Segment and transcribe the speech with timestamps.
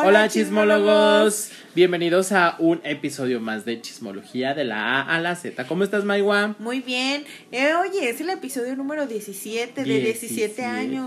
[0.00, 1.50] Hola, chismólogos.
[1.74, 5.66] Bienvenidos a un episodio más de Chismología de la A a la Z.
[5.66, 6.54] ¿Cómo estás, Maiwa?
[6.60, 7.24] Muy bien.
[7.50, 11.06] Eh, oye, es el episodio número 17 de 17, años.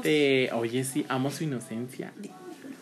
[0.54, 2.12] Oye, sí, amo su inocencia.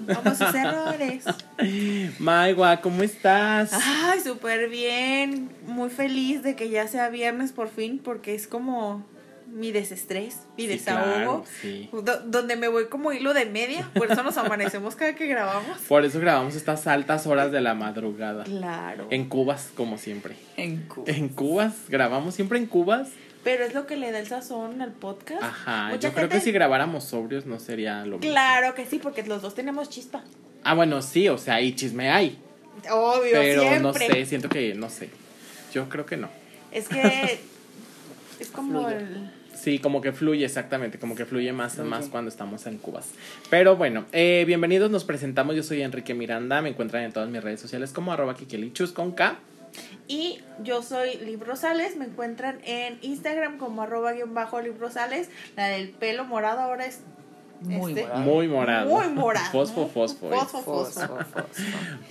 [0.08, 1.26] Amo sus errores.
[2.20, 3.71] Maiwa, ¿cómo estás?
[3.73, 5.52] Ay, súper bien.
[5.68, 9.05] Muy feliz de que ya sea viernes por fin, porque es como
[9.52, 11.45] mi desestrés, mi desahogo,
[12.25, 15.77] donde me voy como hilo de media, por eso nos amanecemos cada que grabamos.
[15.88, 18.43] Por eso grabamos estas altas horas de la madrugada.
[18.43, 19.07] Claro.
[19.09, 20.35] En Cubas, como siempre.
[20.57, 21.16] En Cubas.
[21.16, 23.09] En Cubas, grabamos siempre en Cubas.
[23.43, 25.41] Pero es lo que le da el sazón al podcast.
[25.41, 28.31] Ajá, yo creo que si grabáramos sobrios no sería lo mismo.
[28.31, 30.23] Claro que sí, porque los dos tenemos chispa.
[30.63, 32.38] Ah, bueno, sí, o sea, y chisme hay.
[32.91, 35.09] Obvio, Pero no sé, siento que, no sé.
[35.73, 36.29] Yo creo que no.
[36.71, 37.40] Es que
[38.40, 42.66] es como el Sí, como que fluye, exactamente, como que fluye más, más cuando estamos
[42.66, 43.09] en Cubas.
[43.49, 47.44] Pero bueno, eh, bienvenidos, nos presentamos, yo soy Enrique Miranda, me encuentran en todas mis
[47.44, 49.38] redes sociales como arroba kikelichus con K.
[50.07, 55.30] Y yo soy Lib Rosales, me encuentran en Instagram como arroba guion bajo Lib Rosales,
[55.57, 57.02] la del pelo morado ahora es
[57.62, 58.21] muy este, morado.
[58.21, 58.90] Muy morado.
[58.90, 59.52] Muy morado.
[59.52, 60.29] Fosfo, fosfo.
[60.29, 61.18] Fosfo, fosfo.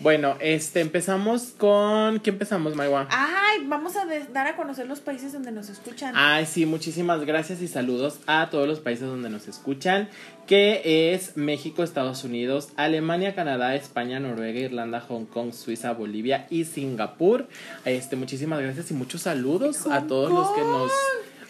[0.00, 2.20] bueno, este, empezamos con...
[2.20, 3.08] ¿Qué empezamos, Maiwa?
[3.10, 6.14] Ay, vamos a dar a conocer los países donde nos escuchan.
[6.16, 10.08] Ay, sí, muchísimas gracias y saludos a todos los países donde nos escuchan,
[10.46, 16.64] que es México, Estados Unidos, Alemania, Canadá, España, Noruega, Irlanda, Hong Kong, Suiza, Bolivia y
[16.64, 17.48] Singapur.
[17.84, 20.92] Este, muchísimas gracias y muchos saludos a todos los que nos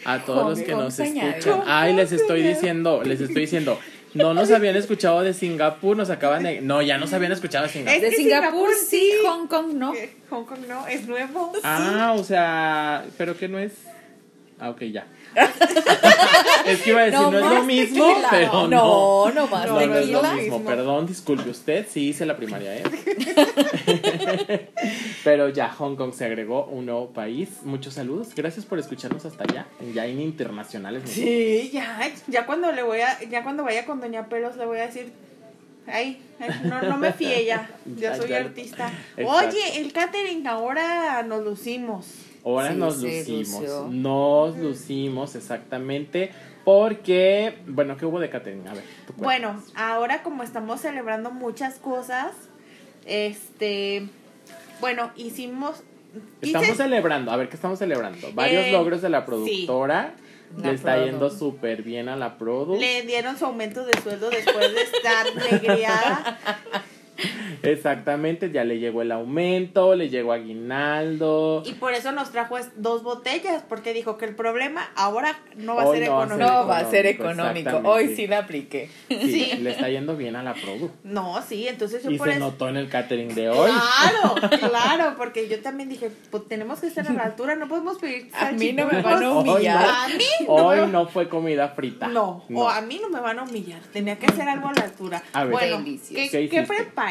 [0.05, 1.63] a todos los que nos escuchan.
[1.65, 3.79] Ay, les estoy diciendo, les estoy diciendo.
[4.13, 6.61] No nos habían escuchado de Singapur, nos acaban de...
[6.61, 8.01] No, ya nos habían escuchado de Singapur.
[8.01, 9.93] de Singapur, sí, Hong Kong no.
[9.93, 11.51] Eh, Hong Kong no, es nuevo.
[11.63, 13.73] Ah, o sea, pero que no es...
[14.59, 15.07] Ah, ok, ya.
[16.65, 19.27] es que iba a decir, no, es lo mismo, pero no.
[19.27, 20.63] No, no más no, es lo mismo.
[20.65, 22.83] Perdón, disculpe usted, sí hice la primaria, ¿eh?
[25.23, 27.49] pero ya, Hong Kong se agregó un nuevo país.
[27.63, 28.29] Muchos saludos.
[28.35, 31.03] Gracias por escucharnos hasta allá, ya en internacionales.
[31.05, 34.79] Sí, ya, ya cuando le voy a, ya cuando vaya con Doña Pelos le voy
[34.79, 35.11] a decir,
[35.91, 36.21] Ay,
[36.65, 37.69] no, no me fíe ya.
[37.97, 38.91] Ya soy artista.
[39.17, 42.25] Oye, el catering ahora nos lucimos.
[42.45, 43.89] Ahora nos lucimos.
[43.89, 46.31] Nos lucimos, exactamente.
[46.63, 48.67] Porque, bueno, ¿qué hubo de catering?
[48.67, 48.83] A ver.
[49.17, 52.31] Bueno, ahora como estamos celebrando muchas cosas,
[53.05, 54.07] este,
[54.79, 55.83] bueno, hicimos...
[56.41, 58.33] Estamos celebrando, a ver, ¿qué estamos celebrando?
[58.33, 60.15] Varios eh, logros de la productora.
[60.57, 62.79] Le está yendo súper bien a la produ.
[62.79, 66.39] Le dieron su aumento de sueldo después de estar negriada.
[67.63, 71.63] Exactamente, ya le llegó el aumento, le llegó aguinaldo.
[71.65, 75.83] Y por eso nos trajo dos botellas, porque dijo que el problema ahora no va
[75.83, 76.37] a ser económico.
[76.37, 77.81] No va a ser económico.
[77.83, 78.89] Hoy sí la apliqué.
[79.09, 80.91] Sí, le está yendo bien a la produ.
[81.03, 83.71] No, sí, entonces yo y se notó en el catering de hoy.
[83.71, 84.35] Claro,
[84.69, 88.29] claro, porque yo también dije, pues tenemos que estar a la altura, no podemos pedir
[88.33, 89.85] A mí no me van a humillar.
[89.85, 92.07] a mí hoy no fue comida frita.
[92.07, 93.81] No, o a mí no me van a humillar.
[93.93, 95.23] Tenía que hacer algo a la altura.
[95.33, 96.63] A ver, bueno, ¿qué, ¿qué, ¿qué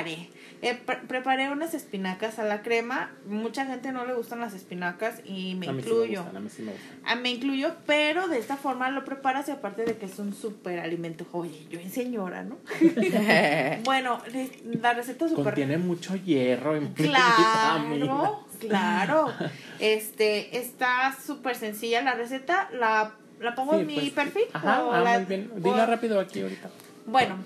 [0.03, 0.29] preparé?
[0.61, 0.77] Eh,
[1.07, 3.13] preparé unas espinacas a la crema.
[3.27, 6.23] Mucha gente no le gustan las espinacas y me incluyo.
[6.23, 6.99] a mí sí me gustan.
[7.05, 10.35] A me incluyo, pero de esta forma lo preparas y aparte de que es un
[10.35, 11.27] súper alimento.
[11.31, 12.59] Oye, yo en señora, ¿no?
[13.85, 14.21] bueno,
[14.65, 15.45] la receta súper...
[15.45, 19.33] Contiene mucho hierro en Claro, claro.
[19.79, 22.69] Este, está súper sencilla la receta.
[22.73, 24.45] La, la pongo en mi pues, perfil.
[24.53, 25.53] Ajá, ah, muy bien.
[25.57, 26.69] Dila rápido aquí ahorita.
[27.09, 27.39] Bueno,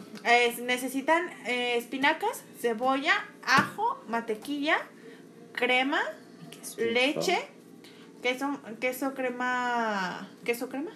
[0.63, 3.13] necesitan eh, espinacas, cebolla,
[3.45, 4.77] ajo, mantequilla,
[5.53, 6.01] crema,
[6.77, 7.39] leche,
[8.23, 10.91] queso, queso crema, queso crema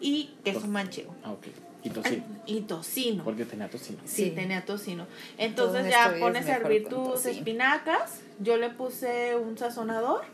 [0.00, 1.14] y queso manchego.
[1.24, 1.46] Ah, ok.
[1.82, 2.24] Y tocino.
[2.46, 3.24] Y tocino.
[3.24, 3.98] Porque tenía tocino.
[4.04, 5.06] Sí, tenía tocino.
[5.38, 8.20] Entonces ya pones a hervir tus espinacas.
[8.38, 10.24] Yo le puse un sazonador.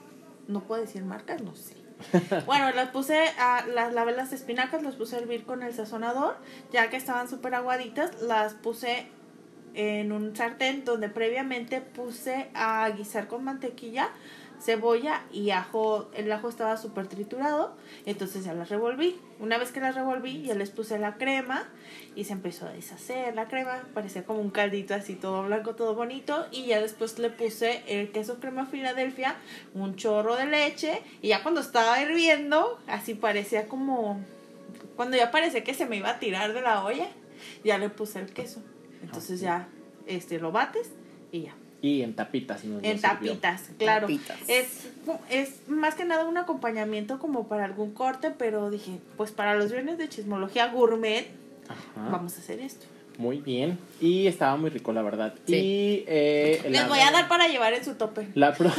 [0.49, 1.75] No puedo decir marcas, no sé.
[2.47, 6.37] bueno, las puse a las lavé las espinacas, las puse a hervir con el sazonador,
[6.73, 9.07] ya que estaban súper aguaditas, las puse
[9.75, 14.11] en un sartén donde previamente puse a guisar con mantequilla
[14.61, 16.11] cebolla y ajo.
[16.15, 17.75] El ajo estaba súper triturado,
[18.07, 19.19] entonces ya las revolví.
[19.39, 21.69] Una vez que las revolví, ya les puse la crema
[22.15, 23.83] y se empezó a deshacer la crema.
[23.95, 26.47] Parecía como un caldito así, todo blanco, todo bonito.
[26.51, 29.37] Y ya después le puse el queso crema Filadelfia,
[29.75, 31.03] un chorro de leche.
[31.23, 34.21] Y ya cuando estaba hirviendo, así parecía como.
[34.97, 37.09] Cuando ya parecía que se me iba a tirar de la olla,
[37.65, 38.63] ya le puse el queso.
[39.03, 39.69] Entonces ya
[40.07, 40.91] este, lo bates
[41.33, 41.55] y ya.
[41.83, 42.63] Y en tapitas.
[42.65, 44.07] en tapitas, claro.
[44.49, 44.89] Es,
[45.31, 49.73] es más que nada un acompañamiento como para algún corte, pero dije, pues para los
[49.73, 51.29] viernes de chismología gourmet,
[51.97, 52.87] vamos a hacer esto.
[53.21, 53.79] Muy bien.
[54.01, 55.35] Y estaba muy rico, la verdad.
[55.47, 58.29] Y eh, les voy a dar para llevar en su tope.
[58.35, 58.71] La pro...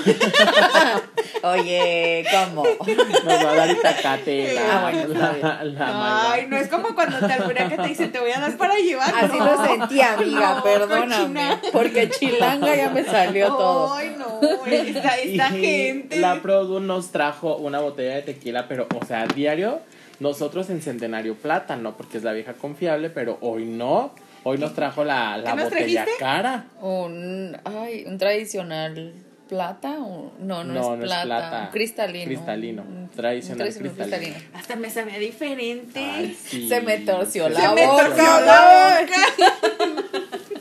[1.44, 2.64] Oye, ¿cómo?
[2.64, 7.70] Nos va a dar itacate la, la, la, Ay, no es como cuando te alburea
[7.70, 9.14] que te dice te voy a dar para llevar.
[9.16, 11.60] Así lo sentí, amiga, perdóname.
[11.72, 13.94] Porque chilanga ya me salió todo.
[13.94, 16.18] Ay, no, esta, esta gente.
[16.18, 19.82] La Produ nos trajo una botella de tequila, pero, o sea, diario,
[20.20, 21.96] nosotros en Centenario Plata, ¿no?
[21.96, 26.66] Porque es la vieja confiable, pero hoy no Hoy nos trajo la, la botella cara.
[26.82, 29.14] Un, ay, un tradicional
[29.48, 32.26] plata o no, no, es, plata, Un cristalino.
[32.26, 32.84] Cristalino,
[33.16, 34.36] tradicional, cristalino.
[34.54, 36.36] Hasta me sabía diferente.
[36.36, 37.76] Se me torció la boca.
[37.76, 40.28] Me torció la boca.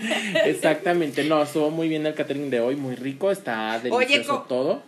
[0.44, 4.82] Exactamente, no, estuvo muy bien el catering de hoy, muy rico, está delicioso todo.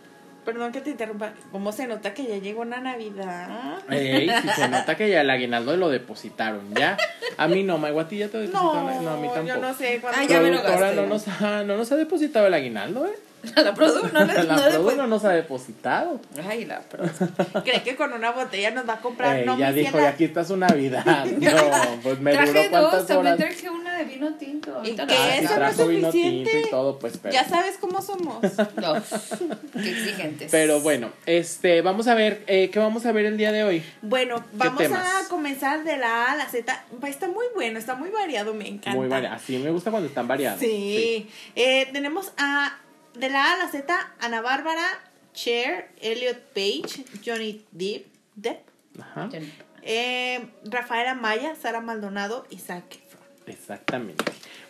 [0.45, 1.33] Perdón que te interrumpa.
[1.51, 3.79] ¿Cómo se nota que ya llegó una Navidad?
[3.89, 6.97] Ey, sí, se nota que ya el aguinaldo lo depositaron, ¿ya?
[7.37, 9.03] A mí no, Maiguati ya te depositaron.
[9.03, 9.47] No, a mí tampoco.
[9.47, 10.19] Yo no sé cuándo.
[10.21, 10.95] Ah, ya me lo gasté.
[10.95, 13.15] No nos, ha, no nos ha depositado el aguinaldo, ¿eh?
[13.55, 16.19] La Produ no, la no, Produ no nos ha depositado.
[16.47, 17.09] Ay, la Produ.
[17.63, 19.37] ¿Cree que con una botella nos va a comprar?
[19.37, 21.25] Ey, no, ya dijo, y aquí está su Navidad.
[21.43, 23.37] No, pues me traje duró cuántas dos, horas.
[23.37, 24.81] También traje una de vino tinto.
[24.83, 26.61] ¿Y que eso no es suficiente?
[26.61, 27.33] y todo, pues, pero...
[27.33, 28.41] Ya sabes cómo somos.
[28.41, 28.93] No,
[29.73, 30.49] qué exigentes.
[30.51, 33.83] Pero bueno, este, vamos a ver, eh, ¿qué vamos a ver el día de hoy?
[34.01, 36.85] Bueno, vamos a comenzar de la A a la Z.
[37.05, 38.97] Está muy bueno, está muy variado, me encanta.
[38.97, 40.59] Muy variado, así me gusta cuando están variados.
[40.59, 41.29] Sí, sí.
[41.55, 42.77] Eh, tenemos a
[43.15, 43.85] de la A a la Z,
[44.19, 44.99] Ana Bárbara,
[45.33, 48.05] Cher, Elliot Page, Johnny Depp,
[48.35, 49.29] Depp Ajá.
[49.81, 53.23] Eh, Rafaela Maya, Sara Maldonado y Zac Efron.
[53.47, 54.23] Exactamente.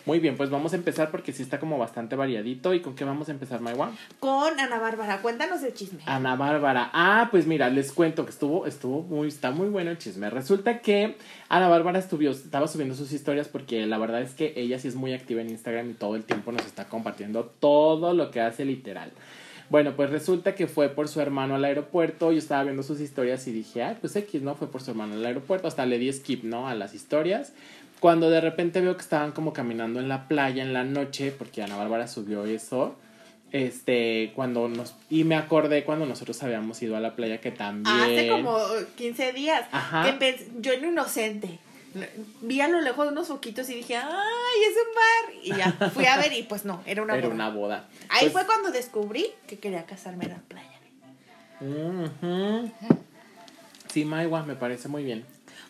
[0.06, 2.74] Muy bien, pues vamos a empezar porque sí está como bastante variadito.
[2.74, 3.90] ¿Y con qué vamos a empezar, Maiwa?
[4.20, 5.22] Con Ana Bárbara.
[5.22, 6.02] Cuéntanos el chisme.
[6.04, 6.90] Ana Bárbara.
[6.92, 10.28] Ah, pues mira, les cuento que estuvo, estuvo muy, está muy bueno el chisme.
[10.28, 11.16] Resulta que
[11.48, 14.94] Ana Bárbara estuvo, estaba subiendo sus historias porque la verdad es que ella sí es
[14.94, 18.66] muy activa en Instagram y todo el tiempo nos está compartiendo todo lo que hace
[18.66, 19.10] literal.
[19.70, 22.30] Bueno, pues resulta que fue por su hermano al aeropuerto.
[22.30, 24.54] Yo estaba viendo sus historias y dije, ay, pues X, ¿no?
[24.54, 25.66] Fue por su hermano al aeropuerto.
[25.66, 26.68] Hasta le di skip, ¿no?
[26.68, 27.54] A las historias.
[28.04, 31.62] Cuando de repente veo que estaban como caminando en la playa en la noche, porque
[31.62, 32.96] Ana Bárbara subió eso,
[33.50, 37.96] este, cuando nos, y me acordé cuando nosotros habíamos ido a la playa que también...
[37.98, 38.58] Hace como
[38.96, 40.18] 15 días, Ajá.
[40.18, 41.58] que yo era inocente,
[42.42, 45.56] vi a lo lejos unos foquitos y dije, ay, es un bar, y
[45.86, 47.34] ya fui a ver y pues no, era una era boda.
[47.34, 47.88] una boda.
[48.10, 50.78] Ahí Pues- fue cuando descubrí que quería casarme en la playa.
[51.62, 52.70] Ujú.
[53.90, 55.24] Sí, Maiwa, me parece muy bien.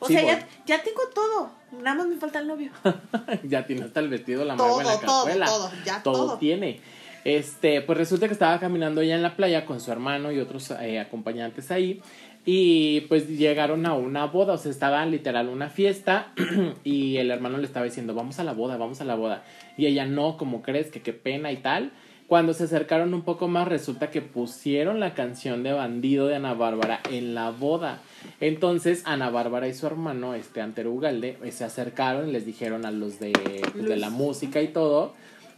[0.05, 1.51] O Sí, sea, ya, ya tengo todo,
[1.83, 2.71] nada más me falta el novio.
[3.45, 5.47] ya tiene hasta el vestido, la Todo, en la todo, cajuela.
[5.47, 6.39] todo, ya todo.
[6.39, 6.81] tiene.
[7.25, 10.71] Este, pues resulta que estaba caminando ella en la playa con su hermano y otros
[10.73, 12.03] eh, acompañantes ahí.
[12.47, 16.35] Y pues llegaron a una boda, o sea, estaba literal una fiesta
[16.85, 19.43] y el hermano le estaba diciendo, vamos a la boda, vamos a la boda.
[19.79, 21.93] Y ella, no, como crees, que qué pena y tal.
[22.27, 26.53] Cuando se acercaron un poco más, resulta que pusieron la canción de Bandido de Ana
[26.53, 28.01] Bárbara en la boda.
[28.41, 32.85] Entonces, Ana Bárbara y su hermano, este Antero Ugalde, eh, se acercaron y les dijeron
[32.87, 33.33] a los de,
[33.73, 35.15] pues, de la música y todo,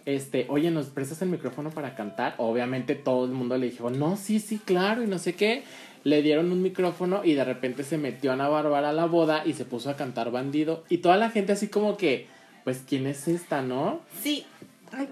[0.07, 2.35] este, oye, ¿nos prestas el micrófono para cantar?
[2.39, 5.65] Obviamente todo el mundo le dijo, no, sí, sí, claro, y no sé qué.
[6.05, 9.55] Le dieron un micrófono y de repente se metió Ana Bárbara a la boda y
[9.55, 10.85] se puso a cantar Bandido.
[10.89, 12.29] Y toda la gente así como que,
[12.63, 14.01] pues, ¿quién es esta, no?
[14.23, 14.47] Sí.
[14.93, 15.09] Ay,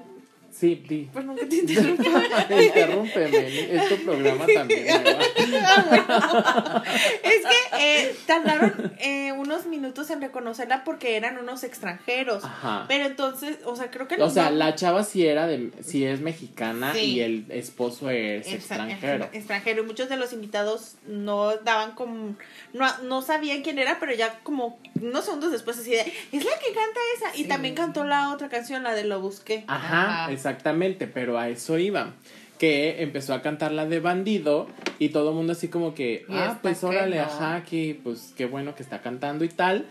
[0.57, 1.09] Sí, di.
[1.13, 2.03] pues nunca te interrumpo.
[2.63, 4.87] Interrúmpeme, es tu programa también.
[4.87, 6.83] Maiwa.
[7.23, 12.45] es que eh, tardaron eh, unos minutos en reconocerla porque eran unos extranjeros.
[12.45, 12.85] Ajá.
[12.89, 16.21] Pero entonces, o sea, creo que O sea, la chava sí era de, sí es
[16.21, 17.01] mexicana Sí.
[17.17, 19.29] y el esposo es Exa- extranjero.
[19.33, 19.83] extranjero.
[19.83, 22.37] Y muchos de los invitados no daban como.
[22.73, 26.01] No, no sabían quién era, pero ya como unos segundos después así de.
[26.01, 27.35] Es la que canta esa.
[27.37, 27.49] Y Sí.
[27.49, 29.65] también cantó la otra canción, la de Lo Busqué.
[29.67, 30.33] Ajá, Ajá.
[30.45, 32.13] Exactamente, pero a eso iba.
[32.59, 36.33] Que empezó a cantar la de bandido y todo el mundo así como que, ¿Y
[36.35, 37.23] ah, pues órale, no?
[37.23, 39.87] ajá, que pues qué bueno que está cantando y tal.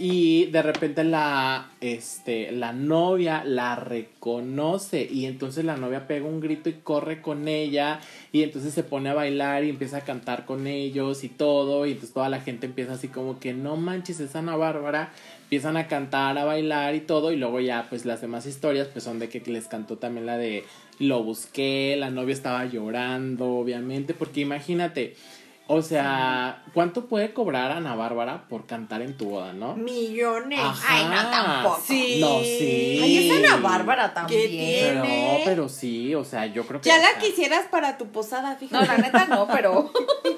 [0.00, 6.40] Y de repente la, este, la novia la reconoce y entonces la novia pega un
[6.40, 7.98] grito y corre con ella
[8.32, 11.92] y entonces se pone a bailar y empieza a cantar con ellos y todo y
[11.92, 15.10] entonces toda la gente empieza así como que no manches es Ana Bárbara
[15.48, 19.02] empiezan a cantar a bailar y todo y luego ya pues las demás historias pues
[19.02, 20.66] son de que les cantó también la de
[20.98, 25.16] lo busqué la novia estaba llorando obviamente porque imagínate
[25.70, 29.76] o sea, ¿cuánto puede cobrar Ana Bárbara por cantar en tu boda, no?
[29.76, 30.58] Millones.
[30.58, 30.86] Ajá.
[30.88, 31.82] Ay, no, tampoco.
[31.86, 32.18] Sí.
[32.20, 33.00] No, sí.
[33.02, 34.48] Ay, es Ana Bárbara también.
[34.48, 35.02] tiene?
[35.02, 36.88] Pero, pero sí, o sea, yo creo que.
[36.88, 38.86] Ya la quisieras para tu posada, No, fíjate.
[38.86, 39.92] la neta no, pero.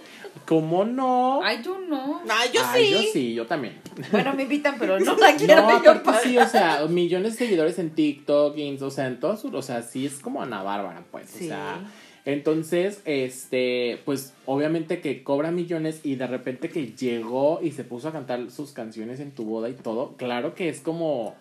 [0.51, 1.45] ¿Cómo no?
[1.45, 2.23] Ay, yo no.
[2.29, 2.91] Ay, yo sí.
[2.91, 3.81] Yo sí, yo también.
[4.11, 5.63] Bueno, me invitan, pero no la quiero.
[5.63, 9.57] No, aparte sí, o sea, millones de seguidores en TikTok, o sea, en todo su,
[9.57, 11.79] o sea, sí es como Ana Bárbara, pues, o sea.
[12.25, 18.09] Entonces, este, pues obviamente que cobra millones y de repente que llegó y se puso
[18.09, 21.37] a cantar sus canciones en tu boda y todo, claro que es como,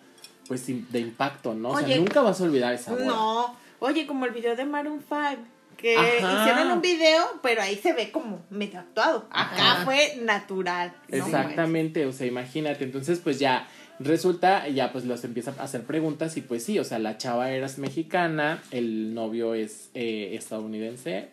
[0.46, 1.70] pues de impacto, ¿no?
[1.70, 3.06] o sea, nunca vas a olvidar esa boda.
[3.06, 7.92] No, oye, como el video de Maroon 5 que hicieron un video, pero ahí se
[7.92, 9.26] ve como medio actuado.
[9.30, 10.94] Acá fue natural.
[11.08, 12.84] Exactamente, o sea, imagínate.
[12.84, 13.66] Entonces, pues ya
[13.98, 17.50] resulta, ya pues los empieza a hacer preguntas y pues sí, o sea, la chava
[17.50, 21.28] era mexicana, el novio es eh, estadounidense,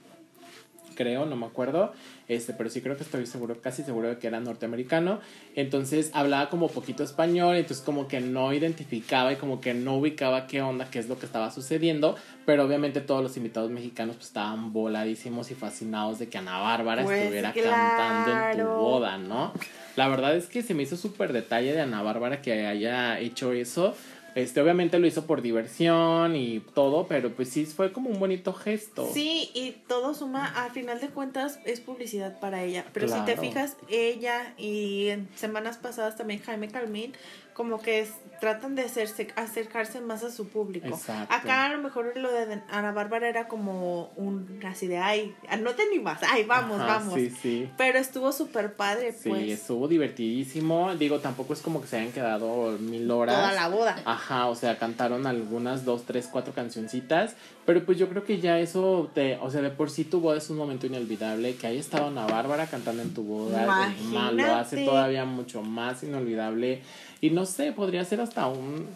[0.95, 1.93] creo, no me acuerdo.
[2.27, 5.21] Este, pero sí creo que estoy seguro, casi seguro de que era norteamericano.
[5.55, 10.45] Entonces hablaba como poquito español, entonces como que no identificaba y como que no ubicaba
[10.47, 12.15] qué onda, qué es lo que estaba sucediendo.
[12.45, 17.03] Pero obviamente todos los invitados mexicanos pues estaban voladísimos y fascinados de que Ana Bárbara
[17.03, 19.53] pues, estuviera cantando en tu boda, ¿no?
[19.95, 23.53] La verdad es que se me hizo súper detalle de Ana Bárbara que haya hecho
[23.53, 23.95] eso.
[24.35, 28.53] Este, obviamente lo hizo por diversión y todo, pero pues sí fue como un bonito
[28.53, 29.09] gesto.
[29.11, 32.85] Sí, y todo suma, al final de cuentas es publicidad para ella.
[32.93, 37.13] Pero si te fijas, ella y en semanas pasadas también Jaime Calmín
[37.57, 38.07] como que
[38.39, 40.99] tratan de hacerse, acercarse más a su público.
[41.27, 45.71] Acá a lo mejor lo de Ana Bárbara era como un así de, ay, no
[45.91, 47.15] ni más, ay, vamos, vamos.
[47.15, 47.67] Sí, sí.
[47.75, 49.43] Pero estuvo súper padre, pues.
[49.43, 50.93] Sí, estuvo divertidísimo.
[50.97, 53.35] Digo, tampoco es como que se hayan quedado mil horas.
[53.35, 54.03] Toda la boda.
[54.05, 57.35] Ajá, o sea, cantaron algunas dos, tres, cuatro cancioncitas.
[57.65, 60.37] Pero pues yo creo que ya eso, te, o sea, de por sí tu boda
[60.37, 61.55] es un momento inolvidable.
[61.55, 64.35] Que haya estado Ana Bárbara cantando en tu boda, Imagínate.
[64.35, 66.83] lo hace todavía mucho más inolvidable.
[67.21, 68.87] Y no sé, podría ser hasta un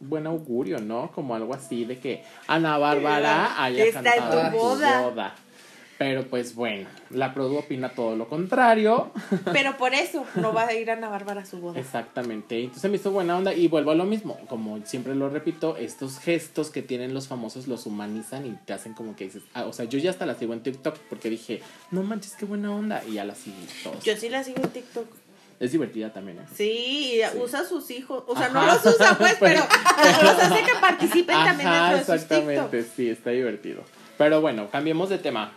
[0.00, 1.10] buen augurio, ¿no?
[1.12, 5.34] Como algo así de que Ana Bárbara haya cantado en tu boda.
[5.98, 9.12] Pero pues bueno, la Produ opina todo lo contrario.
[9.52, 11.80] Pero por eso no va a ir Ana Bárbara a su boda.
[11.80, 12.60] Exactamente.
[12.64, 14.38] Entonces me hizo buena onda y vuelvo a lo mismo.
[14.48, 18.92] Como siempre lo repito, estos gestos que tienen los famosos los humanizan y te hacen
[18.92, 21.62] como que dices, ah, o sea, yo ya hasta la sigo en TikTok porque dije,
[21.90, 23.02] no manches, qué buena onda.
[23.08, 24.04] Y ya la sigo todos.
[24.04, 25.06] Yo sí la sigo en TikTok.
[25.58, 26.38] Es divertida también.
[26.38, 26.46] ¿eh?
[26.54, 28.24] Sí, usa a sus hijos.
[28.26, 32.14] O sea, no los usa, pues, pero, los hace que participen también dentro de sus
[32.14, 33.82] Exactamente, sí, está divertido.
[34.18, 35.52] Pero bueno, cambiemos de tema.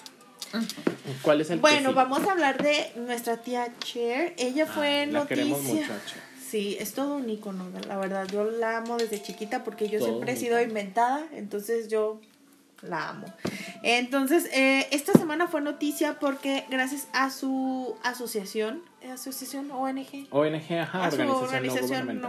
[1.22, 4.34] ¿Cuál es el Bueno, vamos a hablar de nuestra tía Cher.
[4.38, 5.36] Ella ah, fue la noticia.
[5.36, 5.94] Queremos mucho,
[6.50, 8.28] Sí, es todo un icono, la verdad.
[8.28, 12.20] Yo la amo desde chiquita porque yo siempre he sido inventada, entonces yo
[12.82, 13.28] la amo.
[13.84, 20.28] Entonces, eh, esta semana fue noticia porque gracias a su asociación, asociación ONG.
[20.32, 22.22] ONG, ajá, a su organización,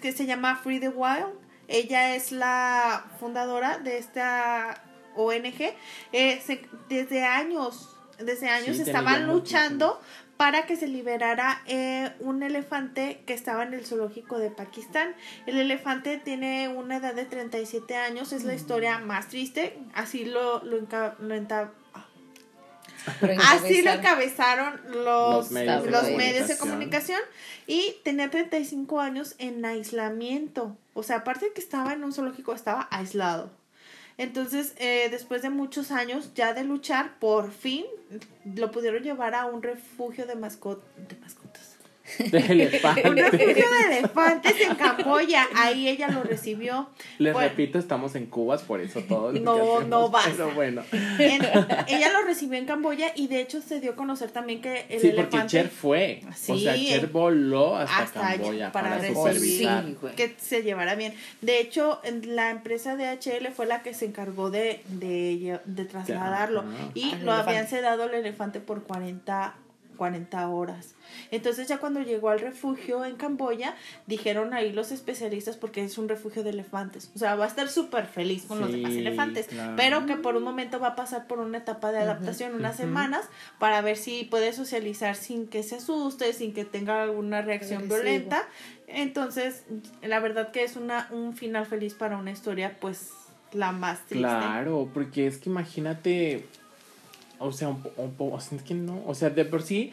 [0.00, 1.34] que se llama Free the Wild.
[1.68, 4.82] Ella es la fundadora de esta
[5.16, 5.74] ONG.
[6.12, 10.00] Eh, desde años, desde años estaban luchando
[10.36, 15.14] para que se liberara eh, un elefante que estaba en el zoológico de Pakistán.
[15.46, 18.56] El elefante tiene una edad de 37 años, es la mm.
[18.56, 20.76] historia más triste, así lo, lo,
[23.44, 27.20] Así lo encabezaron los, los, medios, de comunicación
[27.66, 30.76] y tenía 35 años en aislamiento.
[30.94, 33.50] O sea, aparte de que estaba en un zoológico, estaba aislado.
[34.18, 37.84] Entonces, eh, después de muchos años ya de luchar, por fin
[38.44, 41.65] lo pudieron llevar a un refugio de, de mascotas.
[42.30, 43.04] De elefantes.
[43.04, 45.46] Un refugio de elefantes en Camboya.
[45.54, 46.88] Ahí ella lo recibió.
[47.18, 49.32] Les repito, estamos en Cuba, por eso todo.
[49.32, 50.22] Lo no, no va.
[50.24, 50.82] Pero bueno.
[50.90, 55.00] ella lo recibió en Camboya y de hecho se dio a conocer también que el
[55.00, 55.36] sí, elefante.
[55.36, 56.22] porque Cher fue.
[56.28, 59.84] o sea, Cher voló hasta, Camboya para, supervisar.
[60.16, 61.14] que se llevara bien.
[61.40, 66.64] De hecho, la empresa de HL fue la que se encargó de, de, de trasladarlo.
[66.94, 69.54] y lo habían sedado el elefante por 40
[69.96, 70.94] 40 horas.
[71.30, 73.74] Entonces ya cuando llegó al refugio en Camboya,
[74.06, 77.10] dijeron ahí los especialistas porque es un refugio de elefantes.
[77.14, 80.42] O sea, va a estar súper feliz con los demás elefantes, pero que por un
[80.42, 84.52] momento va a pasar por una etapa de adaptación, unas semanas, para ver si puede
[84.52, 88.48] socializar sin que se asuste, sin que tenga alguna reacción violenta.
[88.86, 89.64] Entonces,
[90.02, 93.10] la verdad que es una, un final feliz para una historia, pues
[93.52, 94.26] la más triste.
[94.26, 96.46] Claro, porque es que imagínate
[97.38, 99.92] o sea, un, poco, o que no, o sea, de por sí,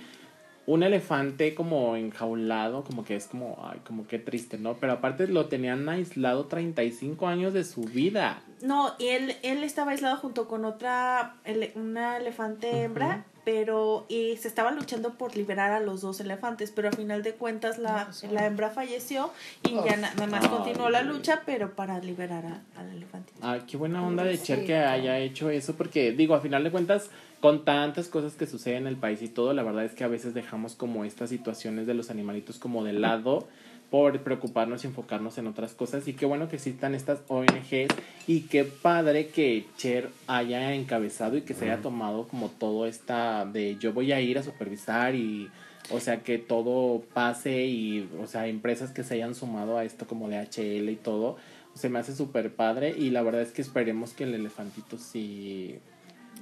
[0.65, 4.75] un elefante como enjaulado, como que es como, ay, como que triste, ¿no?
[4.75, 8.41] Pero aparte lo tenían aislado 35 años de su vida.
[8.61, 11.35] No, y él, él estaba aislado junto con otra,
[11.75, 16.87] una elefante hembra pero y se estaba luchando por liberar a los dos elefantes, pero
[16.87, 19.31] al final de cuentas la, la hembra falleció
[19.63, 23.33] y ya nada más continuó la lucha, pero para liberar al elefante.
[23.41, 26.71] Ay, qué buena onda de Cher que haya hecho eso, porque digo, al final de
[26.71, 27.09] cuentas,
[27.41, 30.07] con tantas cosas que suceden en el país y todo, la verdad es que a
[30.07, 33.47] veces dejamos como estas situaciones de los animalitos como de lado
[33.93, 36.07] por preocuparnos y enfocarnos en otras cosas.
[36.07, 37.93] Y qué bueno que existan estas ONGs
[38.25, 43.45] y qué padre que Cher haya encabezado y que se haya tomado como todo esta
[43.45, 45.51] de yo voy a ir a supervisar y
[45.91, 50.07] o sea que todo pase y o sea empresas que se hayan sumado a esto
[50.07, 51.37] como de HL y todo
[51.75, 52.95] se me hace súper padre.
[52.97, 55.77] Y la verdad es que esperemos que el elefantito sí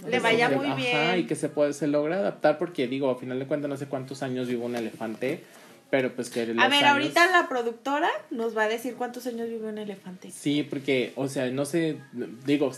[0.07, 1.19] le vaya muy bien.
[1.19, 3.87] y que se puede se logre adaptar porque digo a final de cuentas no sé
[3.87, 5.43] cuántos años vive un elefante
[5.91, 9.67] pero pues que A ver, ahorita la productora nos va a decir cuántos años vive
[9.67, 10.31] un elefante.
[10.31, 11.97] Sí, porque, o sea, no sé,
[12.45, 12.71] digo,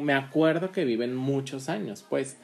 [0.00, 2.36] me acuerdo que viven muchos años, pues.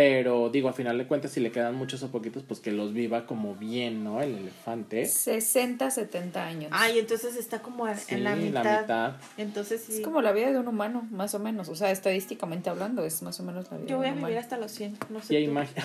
[0.00, 2.94] Pero digo, a final de cuentas, si le quedan muchos o poquitos, pues que los
[2.94, 4.22] viva como bien, ¿no?
[4.22, 5.04] El elefante.
[5.04, 6.70] 60, 70 años.
[6.72, 9.16] Ay, entonces está como en la mitad.
[9.36, 9.96] Entonces sí.
[9.96, 11.68] Es como la vida de un humano, más o menos.
[11.68, 14.56] O sea, estadísticamente hablando, es más o menos la vida Yo voy a vivir hasta
[14.56, 15.36] los 100, no sé.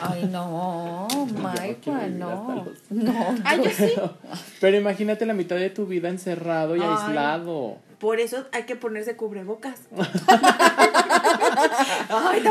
[0.02, 1.10] Ay, no,
[1.42, 2.68] Maipa, no.
[2.90, 3.92] No, Ay, yo sí.
[4.62, 7.80] Pero imagínate la mitad de tu vida encerrado y aislado.
[8.00, 9.80] Por eso hay que ponerse cubrebocas.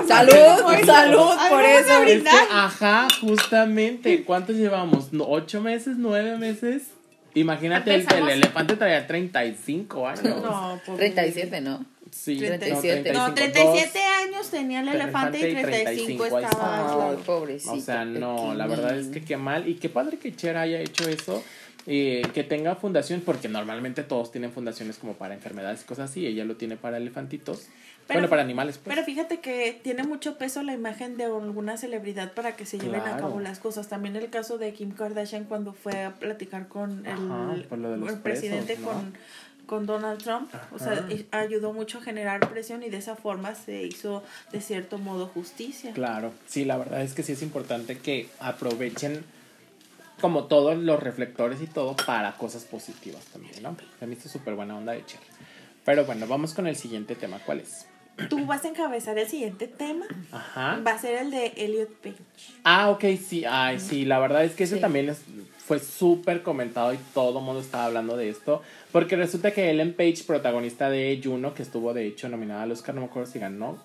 [0.08, 1.92] salud, salud, por eso.
[2.50, 4.24] ajá, justamente.
[4.24, 5.08] ¿Cuántos llevamos?
[5.18, 5.96] ¿Ocho meses?
[5.98, 6.84] ¿Nueve meses?
[7.34, 10.42] Imagínate, el, el, elefante traía 35 años.
[10.42, 11.84] No, 37, ¿no?
[12.12, 13.12] Sí, 37.
[13.12, 17.72] No, 37 años tenía el elefante y 35, estaba Ay, pobrecito.
[17.72, 19.68] O sea, no, la verdad es que qué mal.
[19.68, 21.42] Y qué padre que Cher haya hecho eso
[21.86, 26.26] eh, que tenga fundación, porque normalmente todos tienen fundaciones como para enfermedades y cosas así,
[26.26, 27.66] ella lo tiene para elefantitos.
[28.08, 28.78] bueno, para animales.
[28.78, 28.94] Pues.
[28.94, 33.02] Pero fíjate que tiene mucho peso la imagen de alguna celebridad para que se lleven
[33.02, 33.88] a cabo las cosas.
[33.88, 39.12] También el caso de Kim Kardashian cuando fue a platicar con el, presidente con,
[39.66, 40.50] con Donald Trump.
[40.72, 44.22] O sea, ayudó mucho a generar presión y de esa forma se hizo
[44.52, 45.92] de cierto modo justicia.
[45.92, 49.22] Claro, sí, la verdad es que sí es importante que aprovechen
[50.20, 53.76] como todos los reflectores y todo para cosas positivas también, ¿no?
[54.00, 55.20] Me hizo súper buena onda de Cher.
[55.84, 57.38] Pero bueno, vamos con el siguiente tema.
[57.44, 57.86] ¿Cuál es?
[58.28, 60.06] Tú vas a encabezar el siguiente tema.
[60.30, 60.80] Ajá.
[60.86, 62.16] Va a ser el de Elliot Page.
[62.62, 63.44] Ah, ok, sí.
[63.44, 64.04] Ay, sí.
[64.04, 65.22] La verdad es que ese también es,
[65.58, 68.62] fue súper comentado y todo el mundo estaba hablando de esto.
[68.92, 72.94] Porque resulta que Ellen Page, protagonista de Juno, que estuvo de hecho nominada al Oscar,
[72.94, 73.78] no me acuerdo si ganó,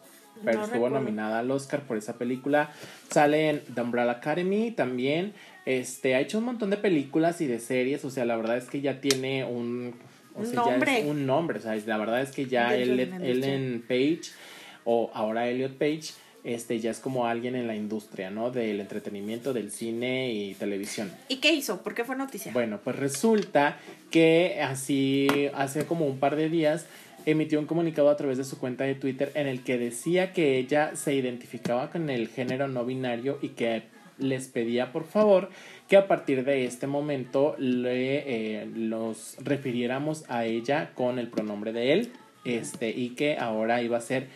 [0.43, 2.71] pero estuvo nominada al Oscar por esa película.
[3.09, 5.33] Sale en The Umbrella Academy también.
[5.65, 8.65] Este, ha hecho un montón de películas y de series, o sea, la verdad es
[8.65, 9.93] que ya tiene un,
[10.53, 11.03] nombre.
[11.05, 14.31] un nombre, o sea, la verdad es que ya Ellen, Page
[14.85, 18.49] o ahora Elliot Page este ya es como alguien en la industria, ¿no?
[18.49, 21.11] Del entretenimiento, del cine y televisión.
[21.27, 21.81] ¿Y qué hizo?
[21.81, 22.51] ¿Por qué fue noticia?
[22.53, 23.77] Bueno, pues resulta
[24.09, 26.85] que así hace como un par de días
[27.25, 30.57] emitió un comunicado a través de su cuenta de Twitter en el que decía que
[30.57, 33.83] ella se identificaba con el género no binario y que
[34.17, 35.49] les pedía por favor
[35.87, 41.73] que a partir de este momento le, eh, los refiriéramos a ella con el pronombre
[41.73, 42.11] de él
[42.45, 44.27] este, y que ahora iba a ser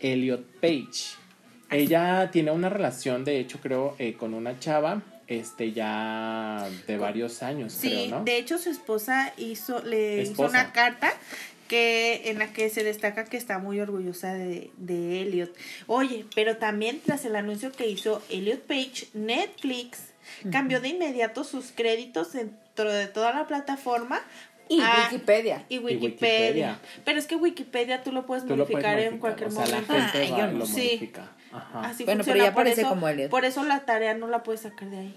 [0.00, 1.16] Elliot Page.
[1.70, 7.42] Ella tiene una relación, de hecho, creo, eh, con una chava este ya de varios
[7.42, 8.24] años, sí, creo, ¿no?
[8.24, 11.12] de hecho su esposa hizo, le hizo una carta
[11.72, 15.56] que en la que se destaca que está muy orgullosa de, de Elliot.
[15.86, 20.12] Oye, pero también tras el anuncio que hizo Elliot Page, Netflix
[20.50, 24.20] cambió de inmediato sus créditos dentro de toda la plataforma
[24.68, 25.64] y Wikipedia.
[25.70, 26.78] Y Wikipedia.
[27.06, 29.94] Pero es que Wikipedia tú lo puedes modificar en cualquier momento.
[30.36, 31.10] yo sí.
[31.72, 33.30] Así bueno, pero ya aparece como Elliot.
[33.30, 35.16] Por eso la tarea no la puedes sacar de ahí.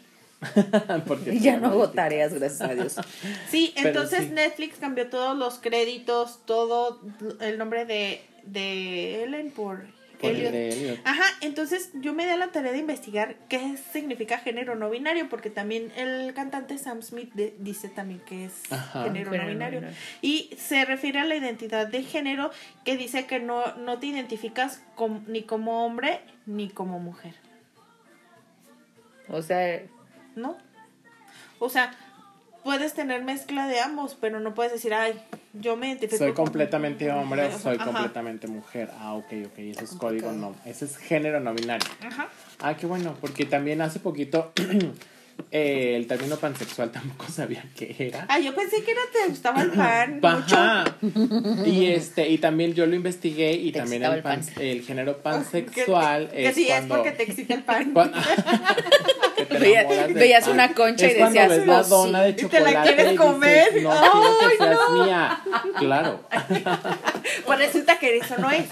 [1.07, 2.95] Porque ya no hago tareas, gracias a Dios.
[3.49, 7.01] Sí, entonces Netflix cambió todos los créditos, todo
[7.41, 9.85] el nombre de, de Ellen por,
[10.21, 10.99] Elliot.
[11.03, 15.49] Ajá, entonces yo me di la tarea de investigar qué significa género no binario, porque
[15.49, 18.53] también el cantante Sam Smith dice también que es
[18.93, 19.81] género no binario.
[20.21, 22.51] Y se refiere a la identidad de género
[22.83, 24.81] que dice que no, no te identificas
[25.27, 27.33] ni como hombre ni como mujer.
[29.27, 29.81] O sea,
[30.35, 30.57] ¿no?
[31.59, 31.93] O sea,
[32.63, 35.21] puedes tener mezcla de ambos, pero no puedes decir, ay,
[35.53, 36.17] yo me identifico.
[36.17, 38.89] Soy completamente hombre, soy completamente mujer.
[38.99, 41.87] Ah, ok, ok, ese es código no, ese es género no binario.
[42.05, 42.27] Ajá.
[42.59, 44.51] Ah, qué bueno, porque también hace poquito
[45.51, 48.25] eh, el término pansexual tampoco sabía qué era.
[48.29, 50.19] Ah, yo pensé que era te gustaba el pan.
[50.23, 50.97] Ajá.
[51.65, 56.47] Y este, y también yo lo investigué y también el, pan, el, género pansexual que,
[56.47, 57.93] es sí, es porque te excita el pan.
[60.13, 63.83] veías una concha y decías, ves la dona de chocolate y te la quieres comer.
[63.83, 65.43] no quiero que seas mía.
[65.77, 66.21] Claro.
[67.45, 68.65] Pues resulta que eso no es.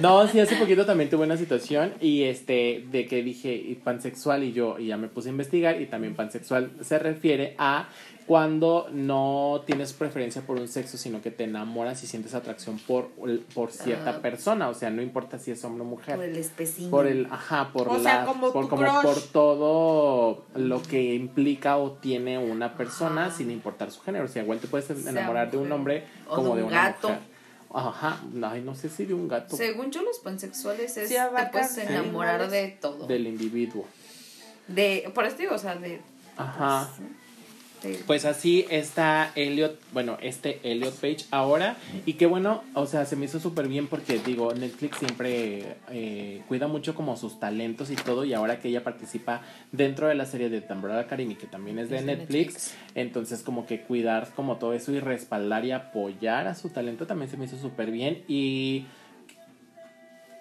[0.00, 4.52] No, sí, hace poquito también tuve una situación y este, de que dije pansexual y
[4.52, 7.88] yo, y ya me puse a investigar y también pansexual se refiere a
[8.26, 13.10] cuando no tienes preferencia por un sexo, sino que te enamoras y sientes atracción por,
[13.54, 14.20] por cierta ah.
[14.20, 16.16] persona, o sea, no importa si es hombre o mujer.
[16.16, 16.90] Por el específico.
[16.90, 22.76] Por el, ajá, por la, por, como por todo lo que implica o tiene una
[22.76, 26.56] persona sin importar su género, o sea, igual te puedes enamorar de un hombre como
[26.56, 27.08] de, un una gato.
[27.08, 27.36] mujer.
[27.72, 29.56] Ajá, Ay, no sé si de un gato.
[29.56, 31.18] Según yo, los pansexuales es te
[31.52, 33.06] puedes enamorar de todo.
[33.06, 33.86] Del individuo.
[34.68, 36.00] De, por eso digo, o sea, de...
[36.36, 36.88] Ajá.
[38.06, 41.76] Pues así está Elliot, bueno, este Elliot Page ahora.
[42.04, 46.42] Y qué bueno, o sea, se me hizo súper bien porque digo, Netflix siempre eh,
[46.48, 48.24] cuida mucho como sus talentos y todo.
[48.24, 51.90] Y ahora que ella participa dentro de la serie de Tamborada Academy, que también es
[51.90, 56.70] de Netflix, entonces como que cuidar como todo eso y respaldar y apoyar a su
[56.70, 58.24] talento también se me hizo súper bien.
[58.26, 58.86] Y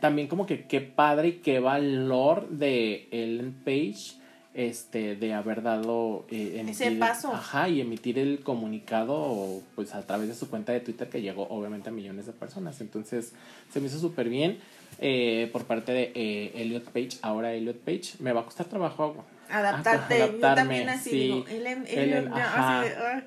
[0.01, 6.25] también como que qué padre y qué valor de Ellen Page este de haber dado
[6.31, 7.33] eh, ese paso.
[7.33, 11.45] Ajá y emitir el comunicado pues a través de su cuenta de Twitter que llegó
[11.49, 12.79] obviamente a millones de personas.
[12.79, 13.33] Entonces
[13.71, 14.57] se me hizo súper bien
[14.99, 18.13] eh, por parte de eh, Elliot Page ahora Elliot Page.
[18.19, 20.23] Me va a costar trabajo adaptarte.
[20.23, 21.85] Adaptarme, yo también así sí, digo Ellen,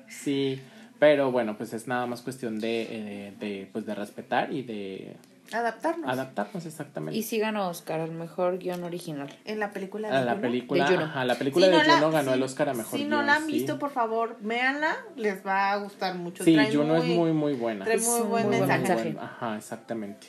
[0.09, 0.59] sí.
[0.97, 5.15] Pero bueno pues es nada más cuestión de, eh, de pues de respetar y de
[5.51, 6.09] Adaptarnos.
[6.09, 7.17] Adaptarnos, exactamente.
[7.17, 9.29] Y sí ganó Oscar al mejor guion original.
[9.45, 11.05] En la película de a la película, de Juno.
[11.05, 13.01] Ajá, la película de Juno ganó el Oscar a mejor guion.
[13.03, 14.95] Si no la han visto, por favor, véanla.
[15.15, 16.43] Les va a gustar mucho.
[16.43, 17.85] Sí, Juno es muy, muy buena.
[17.85, 19.15] Trae muy buen mensaje.
[19.19, 20.27] Ajá, exactamente.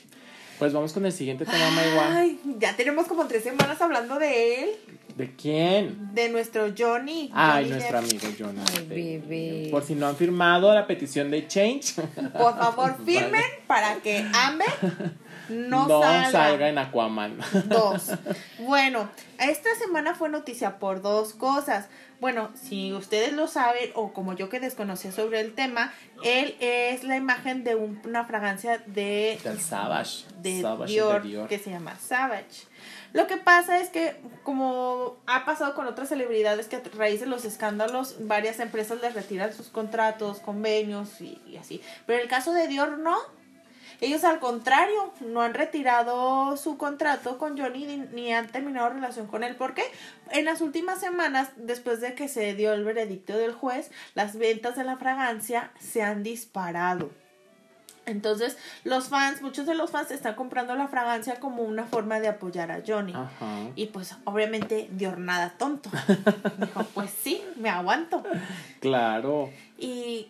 [0.61, 2.17] Pues vamos con el siguiente tema, Maywa.
[2.17, 4.69] Ay, ya tenemos como tres semanas hablando de él.
[5.15, 6.13] ¿De quién?
[6.13, 7.29] De nuestro Johnny.
[7.33, 8.61] Ay, nuestro amigo Johnny.
[8.77, 9.67] Ay, bebé.
[9.71, 11.95] Por si no han firmado la petición de Change.
[12.33, 14.67] Por favor, firmen para que Amber
[15.49, 15.87] no,
[16.31, 16.69] salga.
[16.69, 17.37] en Aquaman.
[17.65, 18.11] Dos.
[18.59, 21.87] Bueno, esta semana fue noticia por dos cosas.
[22.19, 25.91] Bueno, si ustedes lo saben, o como yo que desconocía sobre el tema,
[26.23, 29.39] él es la imagen de una fragancia de.
[29.43, 30.25] Del Savage.
[30.41, 32.67] De, Dior, que se llama Savage.
[33.13, 37.25] Lo que pasa es que, como ha pasado con otras celebridades, que a raíz de
[37.25, 41.81] los escándalos, varias empresas les retiran sus contratos, convenios y, y así.
[42.05, 43.17] Pero en el caso de Dior, no
[44.01, 49.43] ellos al contrario, no han retirado su contrato con Johnny ni, han terminado relación con
[49.43, 49.55] él.
[49.55, 49.83] ¿Por qué?
[50.31, 54.75] En las últimas semanas, después de que se dio el veredicto del juez, las ventas
[54.75, 57.11] de la fragancia se han disparado.
[58.05, 62.27] Entonces, los fans, muchos de los fans están comprando la fragancia como una forma de
[62.27, 63.13] apoyar a Johnny.
[63.75, 65.89] Y pues, obviamente, dio nada tonto.
[66.57, 68.23] Dijo, pues sí, me aguanto.
[68.79, 69.49] Claro.
[69.77, 70.29] Y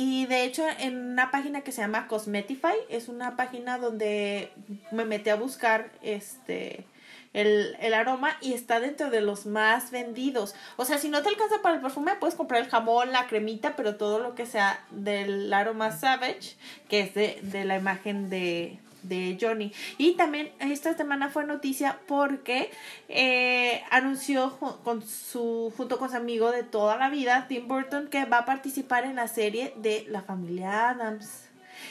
[0.00, 4.52] y de hecho, en una página que se llama Cosmetify, es una página donde
[4.92, 6.86] me metí a buscar este
[7.32, 10.54] el, el, aroma y está dentro de los más vendidos.
[10.76, 13.76] O sea, si no te alcanza para el perfume, puedes comprar el jamón, la cremita,
[13.76, 16.56] pero todo lo que sea del aroma Savage,
[16.88, 19.72] que es de, de la imagen de, de Johnny.
[19.96, 22.70] Y también esta semana fue noticia porque
[23.08, 28.24] eh, anunció con su, junto con su amigo de toda la vida, Tim Burton, que
[28.24, 31.47] va a participar en la serie de La familia Adams.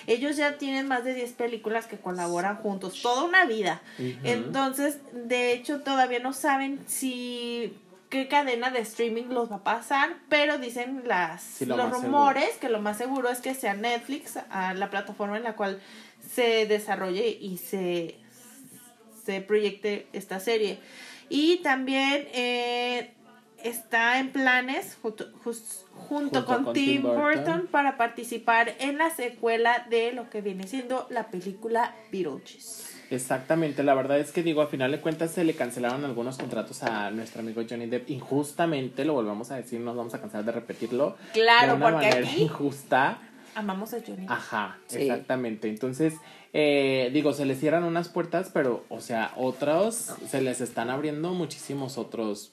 [0.07, 3.81] Ellos ya tienen más de 10 películas que colaboran juntos, toda una vida.
[4.23, 7.73] Entonces, de hecho, todavía no saben si
[8.09, 12.79] qué cadena de streaming los va a pasar, pero dicen las los rumores que lo
[12.79, 15.81] más seguro es que sea Netflix, la plataforma en la cual
[16.33, 18.15] se desarrolle y se,
[19.25, 20.79] se proyecte esta serie.
[21.29, 23.13] Y también eh,
[23.63, 25.25] está en planes junto,
[25.93, 27.67] junto, con, Tim Burton.
[27.69, 32.97] para participar en la secuela de lo que viene siendo la película Beetlejuice.
[33.09, 36.83] Exactamente, la verdad es que digo, a final de cuentas se le cancelaron algunos contratos
[36.83, 40.51] a nuestro amigo Johnny Depp injustamente, lo volvemos a decir, nos vamos a cansar de
[40.51, 41.15] repetirlo.
[41.31, 43.19] Claro, de una porque manera injusta
[43.57, 44.25] amamos a Johnny.
[44.29, 45.67] Ajá, exactamente.
[45.67, 46.13] Entonces,
[46.53, 51.33] eh, digo, se les cierran unas puertas, pero, o sea, otros se les están abriendo
[51.33, 52.51] muchísimos otros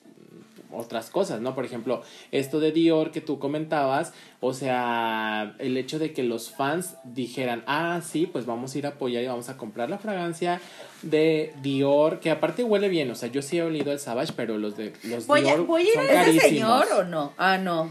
[0.77, 1.55] otras cosas, ¿no?
[1.55, 6.51] Por ejemplo, esto de Dior que tú comentabas, o sea, el hecho de que los
[6.51, 9.99] fans dijeran, ah, sí, pues vamos a ir a apoyar y vamos a comprar la
[9.99, 10.61] fragancia
[11.03, 14.59] de Dior, que aparte huele bien, o sea, yo sí he olido el Savage, pero
[14.59, 17.33] los de los Dior ¿voy a ir a ese señor o no?
[17.39, 17.91] Ah, no.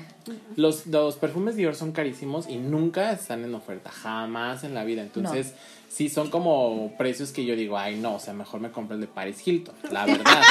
[0.55, 5.01] Los, los perfumes Dior son carísimos y nunca están en oferta, jamás en la vida.
[5.01, 5.53] Entonces,
[5.93, 9.01] sí son como precios que yo digo, ay, no, o sea, mejor me compro el
[9.01, 10.41] de Paris Hilton, la verdad.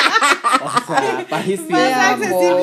[0.65, 1.79] o sea, Paris Hilton.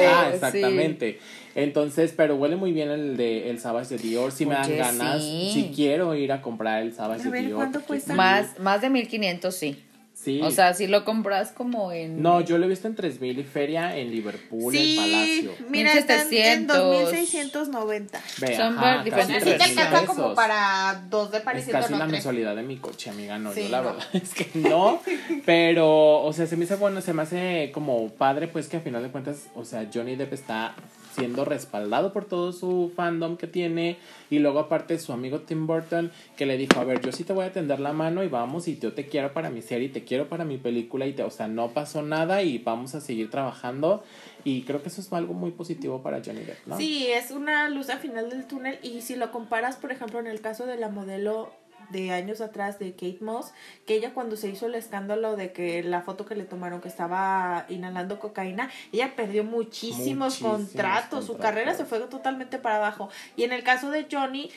[0.07, 1.19] Ah, exactamente.
[1.55, 4.31] Entonces, pero huele muy bien el de el Savage de Dior.
[4.31, 7.55] Si me dan ganas, si quiero ir a comprar el Savage de Dior.
[7.57, 8.13] ¿Cuánto cuesta?
[8.13, 9.83] Más, más de 1500, sí.
[10.21, 10.41] Sí.
[10.43, 12.21] O sea, si lo compras como en.
[12.21, 15.51] No, yo lo he visto en 3000 y feria en Liverpool, en Palacio.
[15.69, 18.21] Mira, están en 2690.
[18.39, 19.43] Ve, Son ajá, diferentes.
[19.43, 21.65] Así te alcanza como para dos de París.
[21.67, 23.39] Es casi la mensualidad de mi coche, amiga.
[23.39, 25.01] No, yo la verdad es que no.
[25.45, 28.81] pero, o sea, se me hace bueno, se me hace como padre, pues que a
[28.81, 30.75] final de cuentas, o sea, Johnny Depp está
[31.19, 33.97] siendo respaldado por todo su fandom que tiene
[34.29, 37.33] y luego aparte su amigo Tim Burton que le dijo, a ver, yo sí te
[37.33, 40.03] voy a tender la mano y vamos y yo te quiero para mi serie te
[40.03, 43.29] quiero para mi película y te, o sea, no pasó nada y vamos a seguir
[43.29, 44.03] trabajando
[44.43, 46.77] y creo que eso es algo muy positivo para Johnny Depp, ¿no?
[46.77, 50.27] Sí, es una luz al final del túnel y si lo comparas, por ejemplo, en
[50.27, 51.51] el caso de la modelo
[51.89, 53.51] de años atrás de Kate Moss,
[53.85, 56.87] que ella cuando se hizo el escándalo de que la foto que le tomaron que
[56.87, 63.09] estaba inhalando cocaína, ella perdió muchísimos, contratos, su carrera se fue totalmente para abajo.
[63.35, 64.49] Y en el caso de Johnny,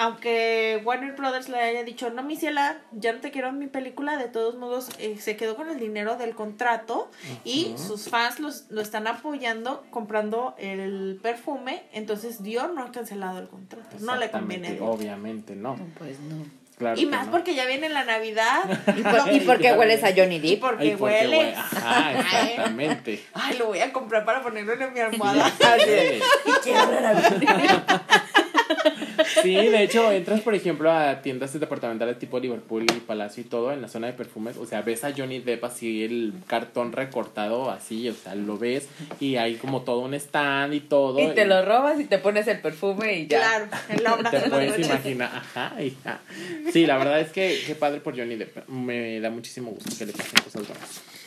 [0.00, 3.66] aunque Warner Brothers le haya dicho, no, mi ciela, ya no te quiero en mi
[3.66, 7.10] película, de todos modos eh, se quedó con el dinero del contrato
[7.44, 13.40] y sus fans los, lo están apoyando comprando el perfume, entonces Dior no ha cancelado
[13.40, 14.78] el contrato, no le conviene.
[14.80, 15.76] Obviamente no.
[15.98, 16.59] Pues no
[16.96, 18.64] y más porque ya viene la Navidad.
[19.30, 20.52] Y, porque hueles a Johnny Depp.
[20.52, 21.50] Y porque, huele.
[22.20, 23.22] exactamente.
[23.34, 25.48] Ay, lo voy a comprar para ponerlo en mi almohada.
[26.46, 28.29] y quiero a
[29.42, 33.72] Sí, de hecho, entras, por ejemplo, a tiendas departamentales tipo Liverpool y Palacio y todo,
[33.72, 37.70] en la zona de perfumes, o sea, ves a Johnny Depp así, el cartón recortado
[37.70, 41.20] así, o sea, lo ves y hay como todo un stand y todo.
[41.20, 43.68] Y te lo robas y te pones el perfume y ya.
[43.96, 44.30] Claro, el.
[44.30, 45.74] Te puedes imaginar, ajá,
[46.72, 50.06] Sí, la verdad es que qué padre por Johnny Depp, me da muchísimo gusto que
[50.06, 51.19] le pasen cosas buenas.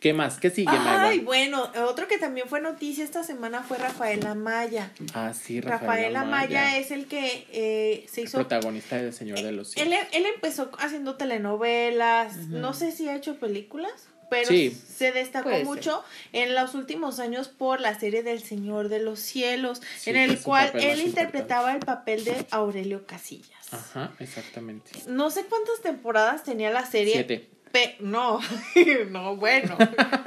[0.00, 0.38] ¿Qué más?
[0.38, 4.90] ¿Qué sigue, Ay, bueno, otro que también fue noticia esta semana fue Rafael Amaya.
[5.12, 6.78] Ah, sí, Rafael, Rafael Amaya.
[6.78, 8.38] es el que eh, se hizo...
[8.38, 9.92] El protagonista del Señor de los Cielos.
[9.92, 16.02] Él, él empezó haciendo telenovelas, no sé si ha hecho películas, pero se destacó mucho
[16.32, 20.70] en los últimos años por la serie del Señor de los Cielos, en el cual
[20.80, 23.50] él interpretaba el papel de Aurelio Casillas.
[23.70, 24.92] Ajá, exactamente.
[25.08, 27.12] No sé cuántas temporadas tenía la serie.
[27.12, 27.59] Siete
[28.00, 28.40] no,
[29.10, 29.76] no, bueno.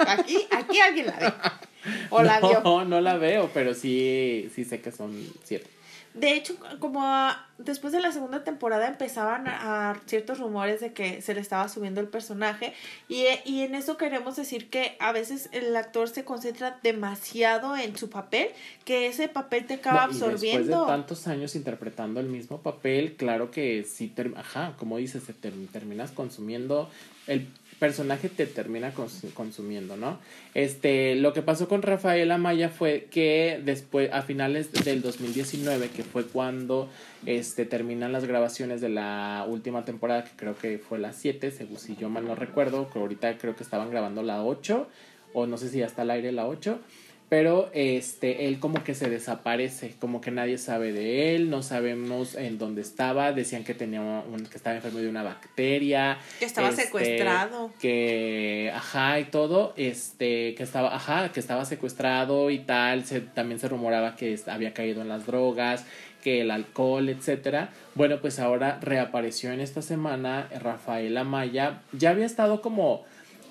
[0.06, 1.32] Aquí, aquí alguien la ve.
[2.10, 2.60] O la vio.
[2.62, 5.68] No, no la veo, pero sí, sí sé que son siete.
[6.14, 7.04] De hecho, como
[7.58, 12.00] después de la segunda temporada empezaban a, ciertos rumores de que se le estaba subiendo
[12.00, 12.72] el personaje
[13.08, 17.96] y, y, en eso queremos decir que a veces el actor se concentra demasiado en
[17.96, 18.48] su papel
[18.84, 20.58] que ese papel te acaba absorbiendo.
[20.60, 25.32] después de tantos años interpretando el mismo papel, claro que sí, ajá, como dices, te
[25.32, 26.88] terminas consumiendo
[27.26, 28.92] el personaje te termina
[29.34, 30.18] consumiendo, ¿no?
[30.54, 36.02] Este, lo que pasó con Rafael Amaya fue que después, a finales del 2019, que
[36.02, 36.88] fue cuando
[37.26, 41.78] este, terminan las grabaciones de la última temporada, que creo que fue la 7, según
[41.78, 44.88] si yo mal no recuerdo, ahorita creo que estaban grabando la 8,
[45.32, 46.78] o no sé si ya está al aire la 8
[47.28, 52.34] pero este él como que se desaparece como que nadie sabe de él no sabemos
[52.34, 56.68] en dónde estaba decían que tenía un, que estaba enfermo de una bacteria que estaba
[56.68, 57.72] este, secuestrado.
[57.80, 63.58] que ajá y todo este que estaba ajá que estaba secuestrado y tal se, también
[63.58, 65.84] se rumoraba que había caído en las drogas
[66.22, 67.70] que el alcohol etcétera.
[67.94, 71.82] Bueno pues ahora reapareció en esta semana Rafael Amaya.
[71.92, 73.04] Ya había estado como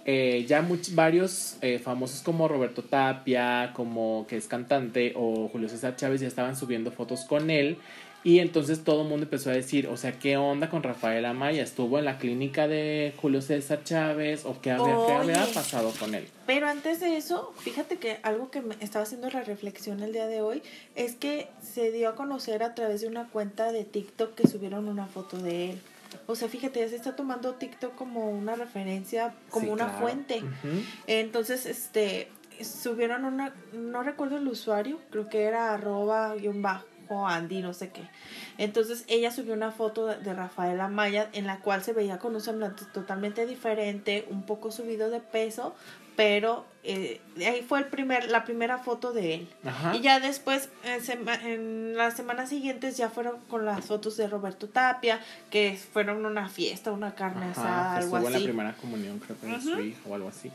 [0.05, 5.69] eh, ya muchos, varios eh, famosos como Roberto Tapia, como que es cantante, o Julio
[5.69, 7.77] César Chávez ya estaban subiendo fotos con él.
[8.25, 11.61] Y entonces todo el mundo empezó a decir, o sea, ¿qué onda con Rafael Amaya?
[11.61, 14.45] ¿Estuvo en la clínica de Julio César Chávez?
[14.45, 16.25] ¿O qué había, qué había pasado con él?
[16.45, 20.27] Pero antes de eso, fíjate que algo que me estaba haciendo la reflexión el día
[20.27, 20.63] de hoy
[20.95, 24.87] es que se dio a conocer a través de una cuenta de TikTok que subieron
[24.87, 25.81] una foto de él.
[26.27, 30.43] O sea, fíjate, ya se está tomando TikTok como una referencia, como una fuente.
[31.07, 32.29] Entonces, este,
[32.61, 36.85] subieron una, no recuerdo el usuario, creo que era arroba guion bajo,
[37.27, 38.01] Andy, no sé qué.
[38.57, 42.41] Entonces ella subió una foto de Rafaela Maya en la cual se veía con un
[42.41, 45.75] semblante totalmente diferente, un poco subido de peso,
[46.15, 49.47] pero eh, ahí fue el primer, la primera foto de él.
[49.93, 55.19] Y ya después, en, las semanas siguientes, ya fueron con las fotos de Roberto Tapia,
[55.49, 58.27] que fueron una fiesta, una carne asada, algo así.
[58.27, 60.51] en la primera comunión, creo que su hijo o algo así.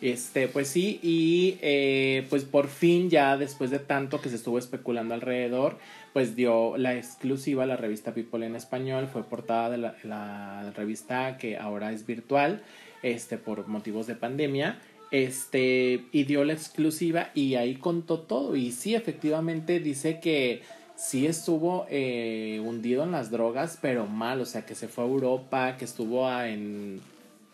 [0.00, 4.56] Este, pues sí, y eh, pues por fin ya después de tanto que se estuvo
[4.56, 5.76] especulando alrededor,
[6.12, 10.72] pues dio la exclusiva a la revista People en español, fue portada de la, la
[10.76, 12.62] revista que ahora es virtual,
[13.02, 14.80] este, por motivos de pandemia,
[15.10, 20.62] este, y dio la exclusiva y ahí contó todo, y sí, efectivamente dice que
[20.96, 25.06] sí estuvo eh, hundido en las drogas, pero mal, o sea, que se fue a
[25.06, 27.00] Europa, que estuvo en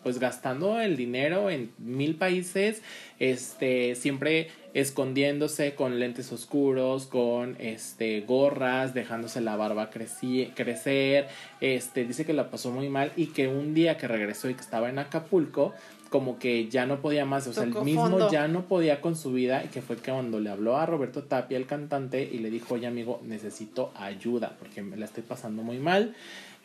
[0.05, 2.83] pues gastando el dinero en mil países,
[3.17, 11.27] este, siempre escondiéndose con lentes oscuros, con este gorras, dejándose la barba crecer,
[11.61, 14.61] este, dice que la pasó muy mal y que un día que regresó y que
[14.61, 15.73] estaba en Acapulco,
[16.09, 19.31] como que ya no podía más, o sea, el mismo ya no podía con su
[19.31, 22.49] vida y que fue que cuando le habló a Roberto Tapia, el cantante, y le
[22.49, 26.15] dijo, oye amigo, necesito ayuda porque me la estoy pasando muy mal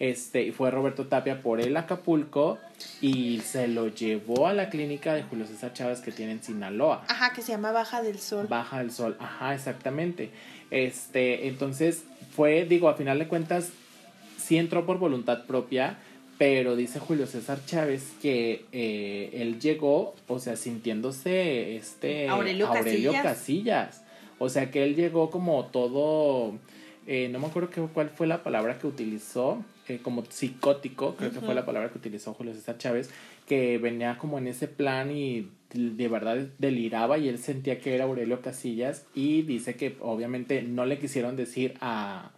[0.00, 2.58] este, fue Roberto Tapia por el Acapulco
[3.02, 7.04] y se lo llevó a la clínica de Julio César Chávez que tiene en Sinaloa.
[7.06, 8.46] Ajá, que se llama Baja del Sol.
[8.48, 10.30] Baja del Sol, ajá, exactamente.
[10.70, 13.72] Este, entonces fue, digo, a final de cuentas,
[14.38, 15.98] sí entró por voluntad propia,
[16.40, 24.02] pero dice Julio César Chávez que eh, él llegó, o sea, sintiéndose este Aurelio, Casillas.
[24.38, 26.54] O sea, que él llegó como todo,
[27.06, 29.62] eh, no me acuerdo qué, cuál fue la palabra que utilizó,
[30.02, 33.10] como psicótico, creo que fue la palabra que utilizó Julio César Chávez,
[33.46, 38.04] que venía como en ese plan y de verdad deliraba y él sentía que era
[38.04, 42.30] Aurelio Casillas y dice que obviamente no le quisieron decir a,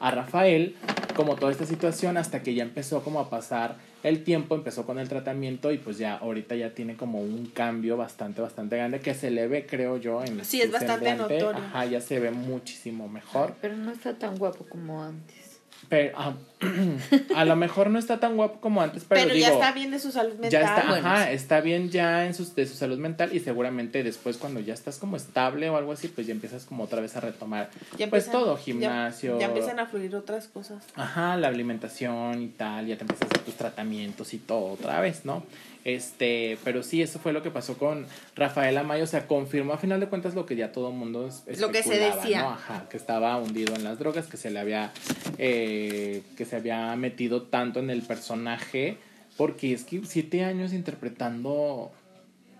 [0.00, 0.76] a Rafael
[1.14, 4.98] como toda esta situación hasta que ya empezó como a pasar el tiempo, empezó con
[5.00, 9.14] el tratamiento y pues ya ahorita ya tiene como un cambio bastante, bastante grande que
[9.14, 11.56] se le ve, creo yo, en Sí, es bastante notorio.
[11.56, 13.54] Ajá, ya se ve muchísimo mejor.
[13.60, 15.47] pero no está tan guapo como antes.
[15.88, 16.34] Pero, ah,
[17.34, 19.98] a lo mejor no está tan guapo como antes, pero, pero ya está bien de
[19.98, 20.50] su salud mental.
[20.50, 24.36] Ya está, ajá, está bien ya en sus, de su salud mental y seguramente después
[24.36, 27.20] cuando ya estás como estable o algo así, pues ya empiezas como otra vez a
[27.20, 27.70] retomar
[28.10, 29.38] pues todo, gimnasio.
[29.38, 30.84] Ya, empiezan a fluir otras cosas.
[30.94, 35.00] Ajá, la alimentación y tal, ya te empiezas a hacer tus tratamientos y todo otra
[35.00, 35.44] vez, ¿no?
[35.88, 39.78] Este, pero sí, eso fue lo que pasó con Rafael Amaya, o sea, confirmó a
[39.78, 42.50] final de cuentas lo que ya todo el mundo lo que se decía, ¿no?
[42.50, 44.92] Ajá, que estaba hundido en las drogas, que se le había
[45.38, 48.98] eh, que se había metido tanto en el personaje,
[49.38, 51.90] porque es que siete años interpretando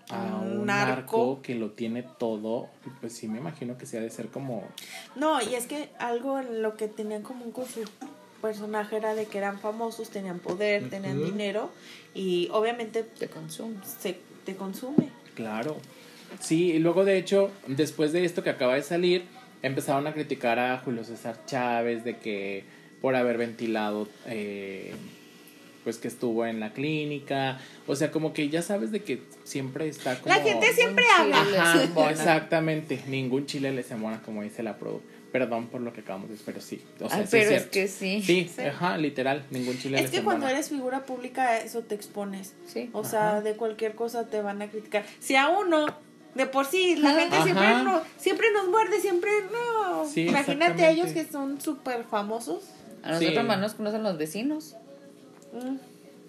[0.09, 1.43] a un, narco.
[1.43, 2.71] que lo tiene todo,
[3.03, 4.65] pues sí me imagino que se ha de ser como...
[5.17, 7.85] No, y es que algo en lo que tenían común con su
[8.41, 11.71] personaje era de que eran famosos, tenían poder, tenían dinero
[12.15, 13.77] y obviamente te consume.
[13.85, 15.09] Se, te consume.
[15.35, 15.77] Claro.
[16.41, 19.25] Sí, y luego de hecho, después de esto que acaba de salir,
[19.63, 22.65] empezaron a criticar a Julio César Chávez de que
[23.01, 24.95] por haber ventilado eh,
[25.85, 29.89] pues que estuvo en la clínica, o sea, como que ya sabes de que siempre
[29.89, 30.35] está como...
[30.35, 32.11] La gente siempre habla.
[32.11, 35.01] exactamente, ningún chile le se mona, como dice la pro.
[35.33, 36.83] Perdón por lo que acabamos de decir, pero sí.
[37.01, 38.23] O sea, pero es, que sí.
[38.23, 38.51] sí.
[38.63, 42.55] ajá, literal, ningún chile Es que cuando eres figura pública, eso te expones.
[42.67, 42.89] Sí.
[42.93, 45.05] O sea, de cualquier cosa te van a criticar.
[45.21, 45.87] Si a uno
[46.35, 50.09] de por sí, la gente siempre, no, siempre nos muerde, siempre no.
[50.15, 52.63] Imagínate a ellos que son súper famosos.
[53.03, 54.77] A nosotros más nos conocen los vecinos.
[55.53, 55.77] Mm.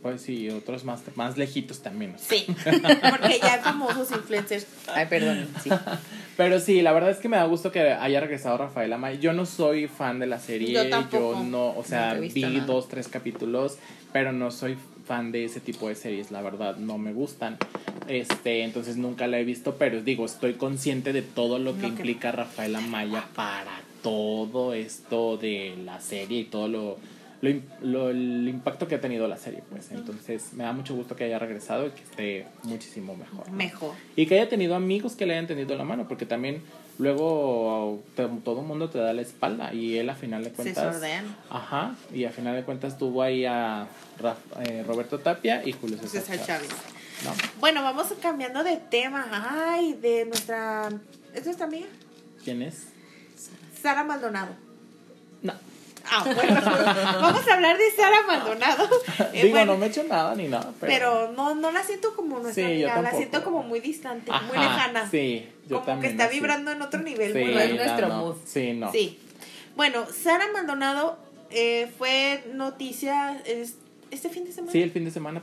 [0.02, 2.16] Pues sí, otros más, más lejitos también.
[2.18, 4.66] Sí, porque ya famosos influencers.
[4.88, 5.70] Ay, perdón, sí.
[6.38, 9.20] Pero sí, la verdad es que me da gusto que haya regresado Rafael Amay.
[9.20, 10.72] Yo no soy fan de la serie.
[10.72, 13.78] Yo, yo no, o sea, vi dos, tres capítulos,
[14.14, 17.58] pero no soy fan de ese tipo de series, la verdad, no me gustan.
[18.08, 22.32] Este, entonces nunca la he visto, pero digo, estoy consciente de todo lo que implica
[22.32, 26.98] Rafael Amaya para todo esto de la serie y todo lo
[27.42, 29.92] lo, el impacto que ha tenido la serie, pues.
[29.92, 33.50] Entonces, me da mucho gusto que haya regresado y que esté muchísimo mejor.
[33.52, 33.96] Mejor.
[34.16, 36.62] Y que haya tenido amigos que le hayan tenido la mano, porque también
[36.98, 38.04] luego
[38.44, 41.00] todo el mundo te da la espalda y él a final de cuentas...
[41.00, 43.88] Se Ajá, y a final de cuentas tuvo ahí a
[44.66, 46.70] eh, Roberto Tapia y Julio César, Chávez.
[47.60, 49.26] Bueno, vamos cambiando de tema.
[49.32, 50.90] Ay, de nuestra...
[51.34, 51.88] ¿Es nuestra amiga?
[52.44, 52.88] ¿Quién es?
[53.82, 54.50] Sara Maldonado.
[55.42, 55.54] No.
[56.12, 56.62] Ah, bueno,
[57.22, 58.90] vamos a hablar de Sara Maldonado.
[59.34, 60.74] Eh, Digo, no me he hecho nada ni nada.
[60.80, 65.10] Pero, no, no la siento como nuestra amiga, la siento como muy distante, muy lejana.
[65.10, 67.34] Sí, yo como que está vibrando en otro nivel.
[67.34, 68.36] Sí, no es nuestro mood.
[68.46, 68.92] Sí, no.
[68.92, 69.20] Sí.
[69.76, 71.20] Bueno, Sara Maldonado
[71.52, 73.42] eh, fue noticia
[74.12, 74.72] este fin de semana.
[74.72, 75.42] Sí, el fin de semana.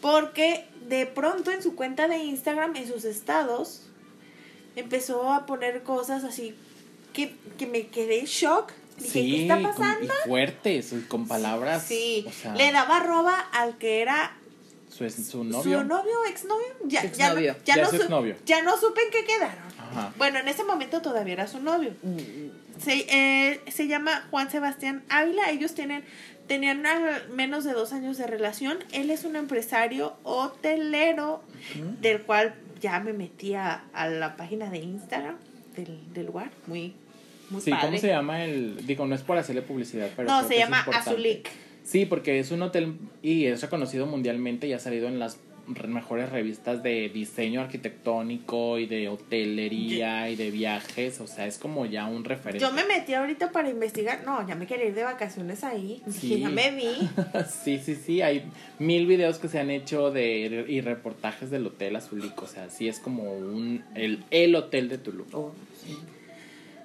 [0.00, 3.82] Porque de pronto en su cuenta de Instagram, en sus estados,
[4.76, 6.54] empezó a poner cosas así
[7.12, 8.72] que, que me quedé en shock.
[9.02, 10.04] Dije, sí, ¿qué está pasando?
[10.04, 11.84] y fuertes, con palabras.
[11.84, 12.26] Sí,
[12.56, 14.36] le daba arroba al que era
[14.88, 15.80] su, su novio.
[15.80, 16.66] Su novio, exnovio.
[16.84, 19.72] Ya, ya, no, ya, no, su, ya no supe en qué quedaron.
[20.16, 21.94] Bueno, en ese momento todavía era su novio.
[22.02, 22.80] Mm.
[22.80, 25.50] Se, eh, se llama Juan Sebastián Ávila.
[25.50, 26.04] Ellos tienen
[26.46, 26.82] tenían
[27.34, 28.78] menos de dos años de relación.
[28.92, 31.42] Él es un empresario hotelero,
[32.00, 35.36] del cual ya me metía a la página de Instagram
[35.76, 36.50] del, del lugar.
[36.66, 36.94] Muy,
[37.52, 38.86] muy sí, ¿cómo se llama el...?
[38.86, 40.28] Digo, no es por hacerle publicidad, pero...
[40.28, 41.48] No, se llama Azulik.
[41.84, 46.30] Sí, porque es un hotel y es reconocido mundialmente y ha salido en las mejores
[46.30, 52.06] revistas de diseño arquitectónico y de hotelería y de viajes, o sea, es como ya
[52.06, 52.64] un referente.
[52.64, 56.40] Yo me metí ahorita para investigar, no, ya me quería ir de vacaciones ahí, sí.
[56.40, 57.08] ya me vi.
[57.64, 58.44] sí, sí, sí, hay
[58.78, 62.88] mil videos que se han hecho de y reportajes del Hotel Azulico, o sea, sí
[62.88, 65.26] es como un el, el hotel de Tulum.
[65.32, 65.52] Oh,
[65.84, 65.96] sí.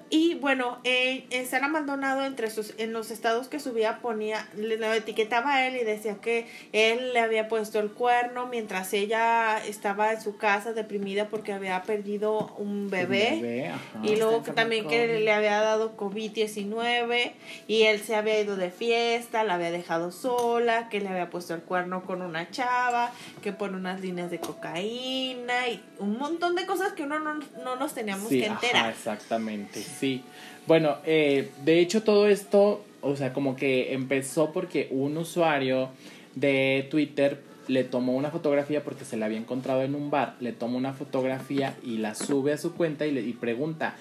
[0.10, 5.56] Y bueno, eh, Sara Maldonado entre sus, en los estados que subía ponía, le, etiquetaba
[5.56, 10.22] a él y decía que él le había puesto el cuerno mientras ella estaba en
[10.22, 13.74] su casa deprimida porque había perdido un bebé.
[14.02, 17.34] y luego que también que le había dado COVID-19
[17.68, 21.54] y él se había ido de fiesta, la había dejado sola, que le había puesto
[21.54, 26.66] el cuerno con una chava, que pone unas líneas de cocaína y un montón de
[26.66, 28.92] cosas que uno no, no nos teníamos que enterar.
[28.92, 30.24] exactamente Sí,
[30.68, 35.90] bueno, eh, de hecho todo esto, o sea, como que empezó porque un usuario
[36.36, 40.52] de Twitter le tomó una fotografía porque se la había encontrado en un bar, le
[40.52, 43.96] toma una fotografía y la sube a su cuenta y le y pregunta,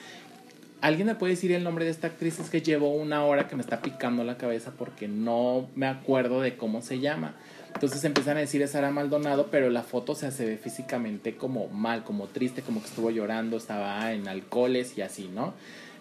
[0.81, 2.39] ¿alguien me puede decir el nombre de esta actriz?
[2.39, 6.41] Es que llevo una hora que me está picando la cabeza porque no me acuerdo
[6.41, 7.35] de cómo se llama.
[7.75, 12.05] Entonces empiezan a decir es Sara Maldonado, pero la foto se ve físicamente como mal,
[12.05, 15.53] como triste, como que estuvo llorando, estaba en alcoholes y así, ¿no?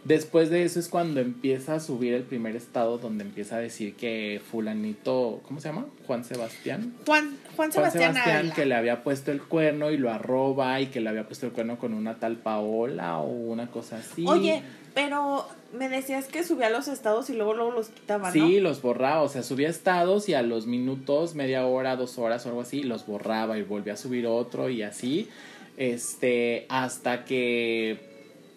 [0.05, 3.95] Después de eso es cuando empieza a subir el primer estado donde empieza a decir
[3.95, 5.87] que fulanito, ¿cómo se llama?
[6.05, 6.93] Juan Sebastián.
[7.07, 8.13] Juan, Juan Sebastián.
[8.13, 11.25] Juan Sebastián que le había puesto el cuerno y lo arroba y que le había
[11.25, 14.25] puesto el cuerno con una tal Paola o una cosa así.
[14.27, 14.61] Oye,
[14.93, 18.31] pero me decías que subía los estados y luego luego los quitaba, ¿no?
[18.31, 22.45] Sí, los borraba, o sea, subía estados y a los minutos, media hora, dos horas
[22.45, 25.29] o algo así, los borraba y volvía a subir otro y así,
[25.77, 28.14] este, hasta que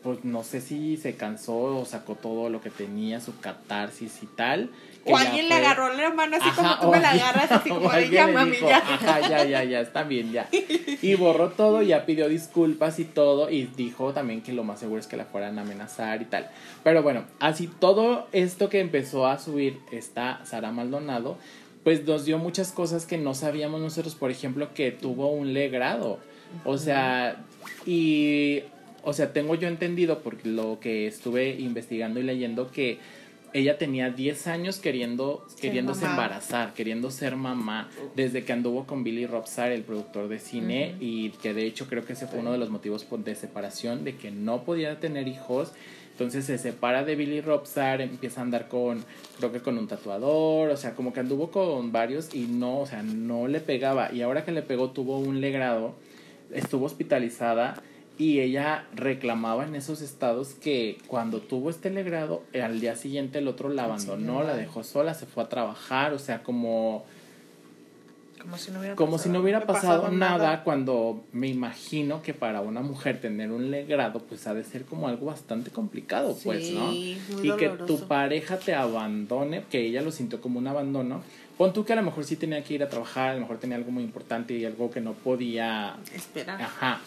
[0.08, 4.26] pues no sé si se cansó o sacó todo lo que tenía, su catarsis y
[4.26, 4.70] tal.
[5.04, 8.08] O alguien le agarró la mano así como tú me la agarras, así como de
[8.08, 8.78] ya, mami, ya.
[8.78, 10.48] Ajá, ya, ya, ya, está bien, ya.
[11.02, 14.98] Y borró todo, ya pidió disculpas y todo, y dijo también que lo más seguro
[14.98, 16.48] es que la fueran a amenazar y tal.
[16.84, 21.36] Pero bueno, así todo esto que empezó a subir esta Sara Maldonado,
[21.84, 26.18] pues nos dio muchas cosas que no sabíamos nosotros, por ejemplo, que tuvo un legrado.
[26.64, 27.44] O sea,
[27.84, 28.62] y
[29.08, 32.98] o sea, tengo yo entendido por lo que estuve investigando y leyendo que
[33.54, 39.24] ella tenía 10 años queriendo queriéndose embarazar, queriendo ser mamá, desde que anduvo con Billy
[39.24, 42.58] Robsar, el productor de cine, y que de hecho creo que ese fue uno de
[42.58, 45.72] los motivos de separación, de que no podía tener hijos.
[46.10, 49.02] Entonces se separa de Billy Robsar, empieza a andar con,
[49.38, 52.86] creo que con un tatuador, o sea, como que anduvo con varios y no, o
[52.86, 54.12] sea, no le pegaba.
[54.12, 55.94] Y ahora que le pegó tuvo un legrado,
[56.52, 57.82] estuvo hospitalizada
[58.18, 63.46] y ella reclamaba en esos estados que cuando tuvo este legrado, al día siguiente el
[63.46, 67.04] otro la abandonó, la dejó sola, se fue a trabajar, o sea, como...
[68.40, 72.34] Como si no hubiera como pasado, si no hubiera pasado, nada, cuando me imagino que
[72.34, 76.70] para una mujer tener un legrado pues ha de ser como algo bastante complicado, pues,
[76.70, 76.92] ¿no?
[76.92, 77.18] y
[77.58, 81.22] que tu pareja te abandone, que ella lo sintió como un abandono,
[81.56, 83.58] pon tú que a lo mejor sí tenía que ir a trabajar, a lo mejor
[83.58, 86.62] tenía algo muy importante y algo que no podía esperar.
[86.62, 87.00] Ajá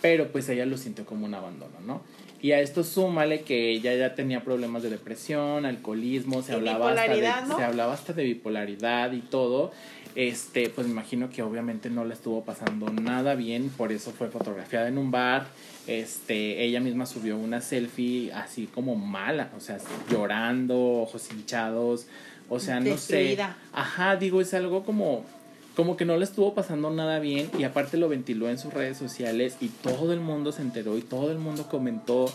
[0.00, 2.02] pero pues ella lo sintió como un abandono, ¿no?
[2.40, 7.14] Y a esto súmale que ella ya tenía problemas de depresión, alcoholismo, se hablaba hasta
[7.14, 9.72] de, se hablaba hasta de bipolaridad y todo.
[10.14, 14.28] Este, pues me imagino que obviamente no le estuvo pasando nada bien, por eso fue
[14.28, 15.46] fotografiada en un bar.
[15.86, 19.78] Este, ella misma subió una selfie así como mala, o sea,
[20.10, 22.06] llorando, ojos hinchados,
[22.48, 23.38] o sea, no sé.
[23.72, 25.24] Ajá, digo, es algo como
[25.78, 28.98] como que no le estuvo pasando nada bien y aparte lo ventiló en sus redes
[28.98, 32.26] sociales y todo el mundo se enteró y todo el mundo comentó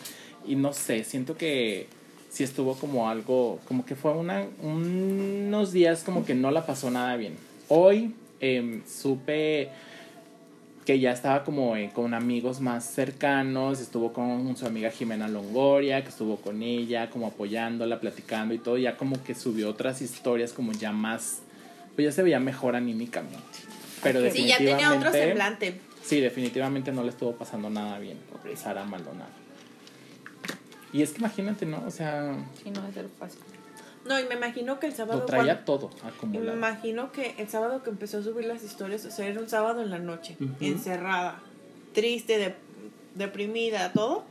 [0.47, 1.87] y no sé, siento que
[2.29, 6.89] sí estuvo como algo, como que fue una, unos días como que no la pasó
[6.89, 7.35] nada bien.
[7.67, 9.71] Hoy em, supe
[10.85, 16.01] que ya estaba como eh, con amigos más cercanos, estuvo con su amiga Jimena Longoria,
[16.01, 20.53] que estuvo con ella, como apoyándola, platicando y todo, ya como que subió otras historias
[20.53, 21.41] como ya más,
[21.95, 23.37] pues ya se veía mejor anímicamente.
[24.01, 24.63] Pero definitivamente...
[24.63, 25.81] Sí, ya tenía otro semblante.
[26.03, 29.31] Sí, definitivamente no le estuvo pasando nada bien, pobre Sara Maldonado.
[30.91, 31.83] Y es que imagínate, ¿no?
[31.85, 32.35] O sea...
[32.61, 33.39] Sí, no es fácil.
[34.05, 35.19] No, y me imagino que el sábado.
[35.21, 36.43] Lo traía todo acumulado.
[36.43, 39.39] Y me imagino que el sábado que empezó a subir las historias, o sea, era
[39.39, 41.39] un sábado en la noche, encerrada,
[41.93, 42.55] triste,
[43.15, 44.25] deprimida, todo.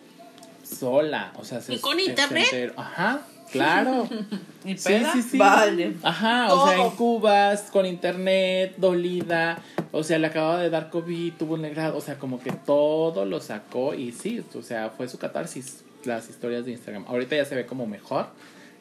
[0.63, 2.73] Sola, o sea, se, ¿Y con internet?
[2.77, 3.23] Ajá,
[3.53, 4.09] claro.
[4.65, 5.39] ¿Y sí, sí, sí.
[5.39, 5.97] Vale.
[6.03, 9.59] Ajá, o sea, en Cubas, con internet, dolida.
[9.93, 13.41] O sea, le acababa de dar COVID, tuvo un o sea, como que todo lo
[13.41, 17.05] sacó y sí, o sea, fue su catarsis, las historias de Instagram.
[17.07, 18.27] Ahorita ya se ve como mejor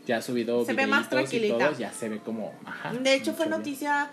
[0.06, 1.72] ya ha subido se ve más tranquilita.
[1.78, 2.54] ya se ve como,
[3.02, 4.10] De hecho fue noticia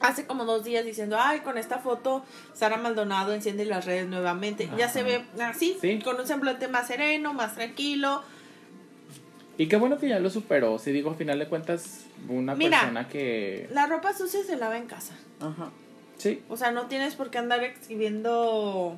[0.00, 4.68] hace como dos días diciendo, ay, con esta foto Sara Maldonado enciende las redes nuevamente.
[4.76, 8.22] Ya se ve así, con un semblante más sereno, más tranquilo.
[9.58, 10.78] Y qué bueno que ya lo superó.
[10.78, 13.68] Si digo, a final de cuentas, una persona que...
[13.72, 15.14] La ropa sucia se lava en casa.
[15.40, 15.70] Ajá.
[16.16, 16.42] Sí.
[16.48, 18.96] O sea, no tienes por qué andar exhibiendo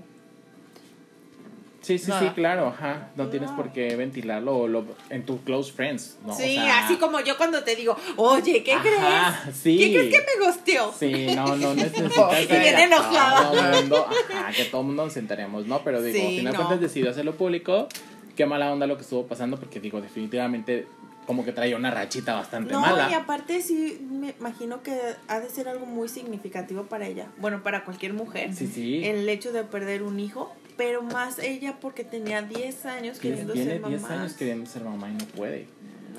[1.82, 3.08] Sí, sí, sí, claro, ajá.
[3.16, 6.34] No, tienes por qué ventilarlo lo, en tus close friends, ¿no?
[6.34, 9.56] Sí, así como yo cuando te digo, oye, ¿qué crees?
[9.56, 9.78] Sí.
[9.78, 10.92] ¿Qué crees que me gusteó?
[10.98, 12.46] Sí, no, no necesitas.
[12.46, 13.50] que bien enojada.
[13.50, 15.82] ajá, que todo el mundo nos sentaríamos, ¿no?
[15.82, 16.78] Pero digo, al final no.
[16.78, 17.88] decidió hacerlo público.
[18.36, 20.86] Qué mala onda lo que estuvo pasando, porque digo, definitivamente
[21.26, 23.04] como que traía una rachita bastante mala.
[23.04, 27.28] No, y aparte sí me imagino que ha de ser algo muy significativo para ella.
[27.38, 28.52] Bueno, para cualquier mujer.
[28.54, 29.04] Sí, sí.
[29.04, 33.80] El hecho de perder un hijo pero más ella porque tenía 10 años queriendo ser
[33.80, 33.88] mamá.
[33.88, 35.66] Tiene 10 años queriendo ser mamá y no puede.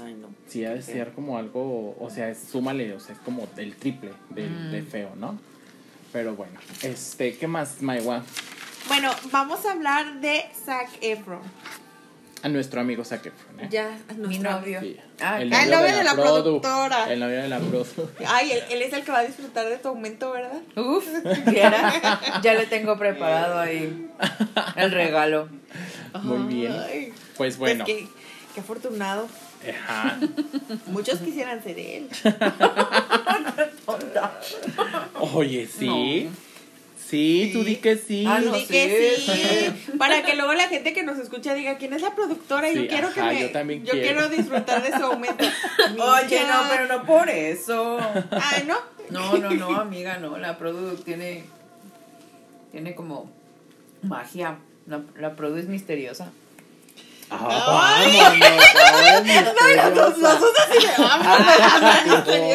[0.06, 0.28] Ay, no.
[0.46, 4.12] Sí, ha de ser como algo, o sea, súmale, o sea, es como el triple
[4.30, 4.86] de, de mm.
[4.86, 5.40] feo, ¿no?
[6.14, 8.24] Pero bueno, este, ¿qué más, Maiwa?
[8.88, 11.42] Bueno, vamos a hablar de Zac Efron.
[12.44, 13.68] A nuestro amigo Zac Efron, ¿eh?
[13.70, 14.80] Ya, mi novio.
[15.20, 17.14] Ah, el novio, de, la, productora.
[17.14, 18.10] El novio de la productora.
[18.28, 20.60] Ay, él, es el que va a disfrutar de tu aumento, ¿verdad?
[20.76, 21.06] Uf,
[22.42, 24.10] ya le tengo preparado ahí
[24.76, 25.50] el regalo.
[26.24, 26.74] Muy bien.
[27.38, 27.86] Pues, pues bueno.
[27.86, 28.08] qué,
[28.58, 29.28] afortunado.
[29.88, 30.18] Ajá.
[30.88, 32.10] Muchos quisieran ser él.
[35.20, 36.30] Oye, sí.
[37.12, 38.24] Sí, tú di que sí.
[38.26, 39.92] Ah, di que sí.
[39.98, 42.72] Para que luego la gente que nos escucha diga quién es la productora.
[42.72, 43.42] y yo quiero que me.
[43.42, 44.30] Yo, también yo quiero.
[44.30, 45.44] disfrutar de su aumento.
[46.00, 48.00] Oye, no, pero no por eso.
[48.32, 48.78] Ay, ¿no?
[49.10, 50.38] No, no, no, amiga, no.
[50.38, 51.44] La produ tiene.
[52.72, 53.30] Tiene como
[54.04, 54.60] magia.
[54.88, 56.32] La, la produ es misteriosa.
[57.32, 58.20] ¡Ay!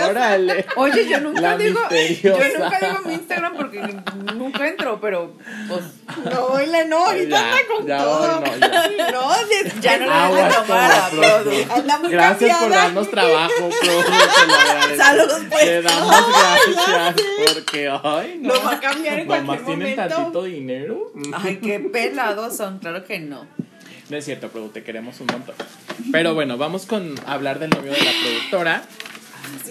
[0.09, 0.67] Órale.
[0.77, 1.81] Oye, yo nunca digo.
[2.23, 3.97] Yo nunca digo mi Instagram porque
[4.35, 5.33] nunca entro, pero
[5.69, 5.83] pues.
[6.25, 8.41] No, la no, ahorita anda con todo.
[8.41, 8.69] No, ya.
[9.13, 13.71] no, ya no le voy a tomar a Gracias por darnos trabajo.
[14.97, 15.65] Saludos, pues.
[15.65, 16.15] Te damos
[16.89, 18.55] gracias porque, ay, no.
[18.55, 19.85] Lo va a cambiar en cualquier momento.
[19.85, 21.13] tienen tantito dinero?
[21.33, 23.47] Ay, qué pelados son, claro que no.
[24.09, 25.55] No es cierto, Produ, te queremos un montón.
[26.13, 28.83] Pero bueno, vamos con hablar del novio de la productora.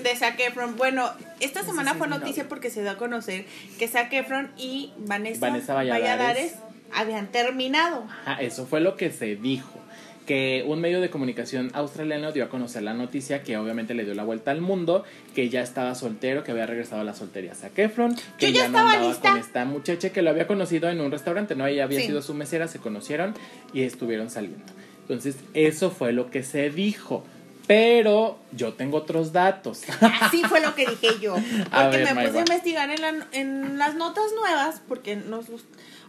[0.01, 0.75] De Zac Efron.
[0.75, 1.09] Bueno,
[1.39, 3.45] esta semana fue noticia porque se dio a conocer
[3.79, 6.55] que Zac Efron y Vanessa, Valladares,
[6.93, 8.05] habían terminado.
[8.25, 9.84] Ajá, eso fue lo que se dijo
[10.25, 14.13] que un medio de comunicación australiano dio a conocer la noticia que obviamente le dio
[14.13, 15.03] la vuelta al mundo,
[15.33, 18.79] que ya estaba soltero, que había regresado a la soltería a Efron, que ya, no
[18.79, 21.67] andaba con esta muchacha que lo había conocido en un restaurante, ¿no?
[21.67, 23.33] Ella había sido su mesera, se conocieron
[23.73, 24.65] y estuvieron saliendo.
[25.01, 27.23] Entonces, eso fue lo que se dijo.
[27.67, 29.81] Pero yo tengo otros datos.
[30.21, 31.35] Así fue lo que dije yo.
[31.71, 35.49] Porque me puse a investigar en, la, en las notas nuevas, porque nos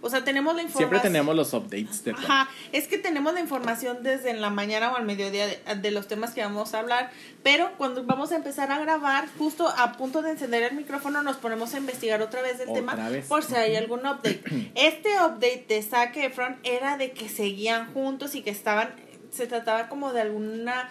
[0.00, 0.90] o sea, tenemos la información.
[0.90, 4.92] Siempre tenemos los updates de Ajá, es que tenemos la información desde en la mañana
[4.92, 7.11] o al mediodía de, los temas que vamos a hablar,
[7.42, 11.36] pero cuando vamos a empezar a grabar, justo a punto de encender el micrófono, nos
[11.36, 12.96] ponemos a investigar otra vez el tema
[13.28, 14.42] por si hay algún update.
[14.74, 18.94] Este update de Zac Efron era de que seguían juntos y que estaban,
[19.30, 20.88] se trataba como de alguna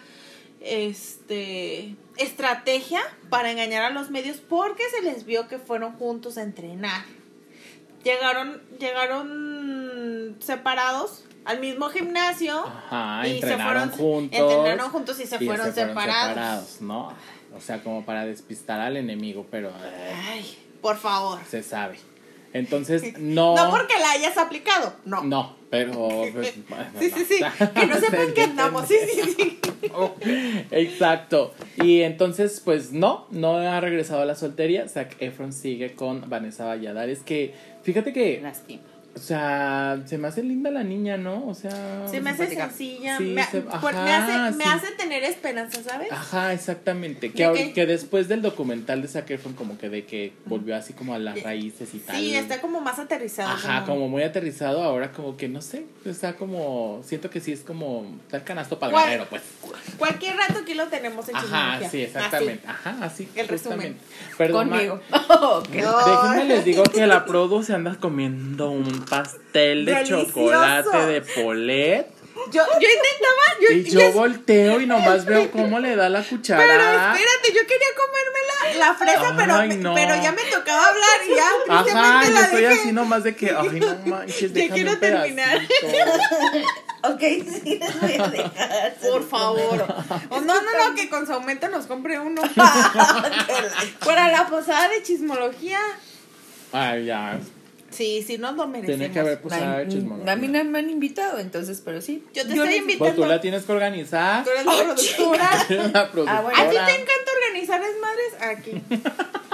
[0.65, 6.43] este estrategia para engañar a los medios porque se les vio que fueron juntos a
[6.43, 7.03] entrenar
[8.05, 14.39] llegaron, llegaron separados al mismo gimnasio Ajá, y se fueron juntos.
[14.39, 16.81] Entrenaron juntos y se, fueron, separados.
[16.81, 17.13] ¿no?
[17.55, 19.71] O sea, como para despistar al enemigo, pero.
[20.29, 21.39] Ay, por favor.
[21.49, 21.97] Se sabe.
[22.55, 23.53] Entonces, no.
[23.53, 25.23] No porque la hayas aplicado, no.
[25.23, 26.23] No, pero.
[26.33, 26.53] Pues,
[26.99, 27.43] sí, sí, sí.
[27.73, 28.87] Que no sepan que andamos.
[28.87, 29.59] Sí, sí, sí.
[30.71, 31.53] Exacto.
[31.83, 34.87] Y entonces, pues no, no ha regresado a la soltería.
[34.87, 37.53] Zac Efron sigue con Vanessa Valladares, que
[37.83, 38.39] fíjate que...
[38.41, 38.83] Lástima.
[39.15, 41.47] O sea, se me hace linda la niña, ¿no?
[41.47, 42.05] O sea.
[42.11, 43.17] Se me hace sencilla.
[43.21, 43.61] me, hace,
[44.97, 46.11] tener esperanza, ¿sabes?
[46.11, 47.31] Ajá, exactamente.
[47.31, 51.13] Que, que después del documental de Zac Efron, como que de que volvió así como
[51.13, 52.17] a las raíces y tal.
[52.17, 53.51] Sí, está como más aterrizado.
[53.51, 54.83] Ajá, como, muy aterrizado.
[54.83, 55.85] Ahora, como que no sé.
[56.03, 57.01] Está como.
[57.05, 58.05] Siento que sí es como.
[58.25, 59.43] Está el canasto para el guerrero, pues.
[59.97, 62.67] Cualquier rato aquí lo tenemos en Ajá, sí, exactamente.
[62.67, 63.29] Ajá, así.
[63.33, 63.97] El resumen.
[64.37, 64.69] Perdón.
[64.69, 64.99] Conmigo.
[65.71, 72.15] Déjenme les digo que la Produ se anda comiendo un pastel de chocolate de Polet.
[72.51, 73.45] Yo, yo intentaba.
[73.61, 76.61] Yo, y yo volteo y nomás veo cómo le da la cuchara.
[76.61, 81.35] Pero espérate, yo quería comerme la, la fresa, pero, pero ya me tocaba hablar y
[81.35, 81.49] ya.
[81.69, 85.59] Ajá, yo estoy así nomás de que, ay, no manches, Ya quiero terminar.
[87.03, 88.95] ok, sí, voy a dejar.
[88.95, 89.87] Por favor.
[90.29, 92.41] no, no, no, que con su aumento nos compre uno.
[94.05, 95.79] Para la posada de chismología.
[96.73, 97.39] Ay, ya.
[97.95, 98.97] Sí, sí, no lo merecemos.
[98.97, 100.33] Tiene que haber de chismología.
[100.33, 102.23] A mí no me han invitado, entonces, pero sí.
[102.33, 103.05] Yo te estoy invitando.
[103.05, 104.43] Pues tú la tienes que organizar.
[104.43, 105.49] Tú eres la productora.
[105.93, 106.53] la productora.
[106.55, 108.33] Ah, ¿A ti te encanta organizar desmadres?
[108.41, 109.41] Aquí.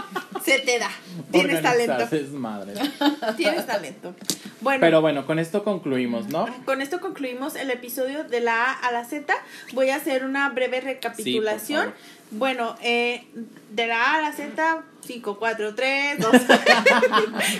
[0.44, 0.90] Se te da.
[1.32, 2.08] Tienes talento.
[2.08, 2.80] Desmadres.
[3.38, 4.16] Tienes talento.
[4.62, 4.82] Bueno.
[4.82, 6.46] Pero bueno, con esto concluimos, ¿no?
[6.66, 9.34] Con esto concluimos el episodio de la A a la Z.
[9.74, 11.94] Voy a hacer una breve recapitulación.
[12.32, 13.26] bueno, eh,
[13.70, 16.32] de la A a la Z 5, 4, 3, 2.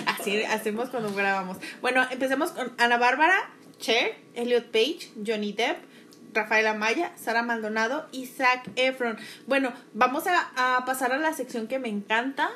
[0.06, 1.58] Así hacemos cuando grabamos.
[1.80, 5.78] Bueno, empecemos con Ana Bárbara, Cher, Elliot Page, Johnny Depp,
[6.34, 9.18] Rafaela Maya, Sara Maldonado y Zac Efron.
[9.46, 12.50] Bueno, vamos a, a pasar a la sección que me encanta,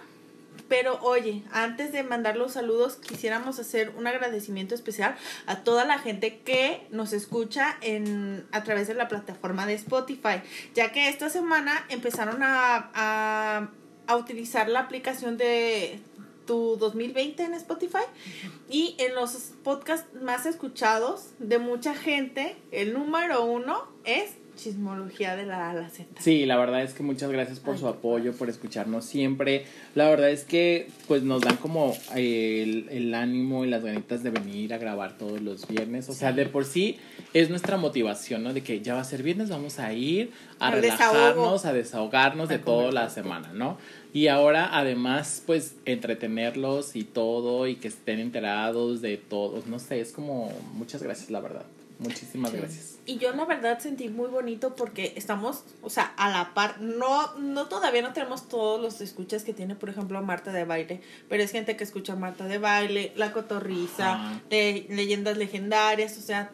[0.69, 5.99] pero oye, antes de mandar los saludos, quisiéramos hacer un agradecimiento especial a toda la
[5.99, 10.43] gente que nos escucha en, a través de la plataforma de Spotify,
[10.75, 13.71] ya que esta semana empezaron a, a
[14.07, 16.01] a utilizar la aplicación de
[16.47, 18.05] tu 2020 en Spotify.
[18.69, 25.47] Y en los podcasts más escuchados de mucha gente, el número uno es Chismología de
[25.47, 26.21] la A la Z.
[26.21, 29.67] Sí, la verdad es que muchas gracias por su apoyo, por escucharnos siempre.
[29.95, 34.31] La verdad es que pues nos dan como el, el ánimo y las ganitas de
[34.31, 36.09] venir a grabar todos los viernes.
[36.09, 36.99] O sea, de por sí
[37.35, 38.53] es nuestra motivación, ¿no?
[38.53, 42.59] De que ya va a ser viernes, vamos a ir a relajarnos, a desahogarnos de
[42.59, 43.79] toda la semana, ¿no?
[44.13, 50.01] Y ahora además pues entretenerlos y todo y que estén enterados de todos, no sé,
[50.01, 51.67] es como muchas gracias, la verdad.
[51.99, 52.99] Muchísimas gracias.
[53.07, 57.35] Y yo la verdad sentí muy bonito porque estamos, o sea, a la par, no,
[57.39, 61.43] no todavía no tenemos todos los escuchas que tiene, por ejemplo, Marta de Baile, pero
[61.43, 66.51] es gente que escucha Marta de Baile, La Cotorriza, de Leyendas Legendarias, o sea,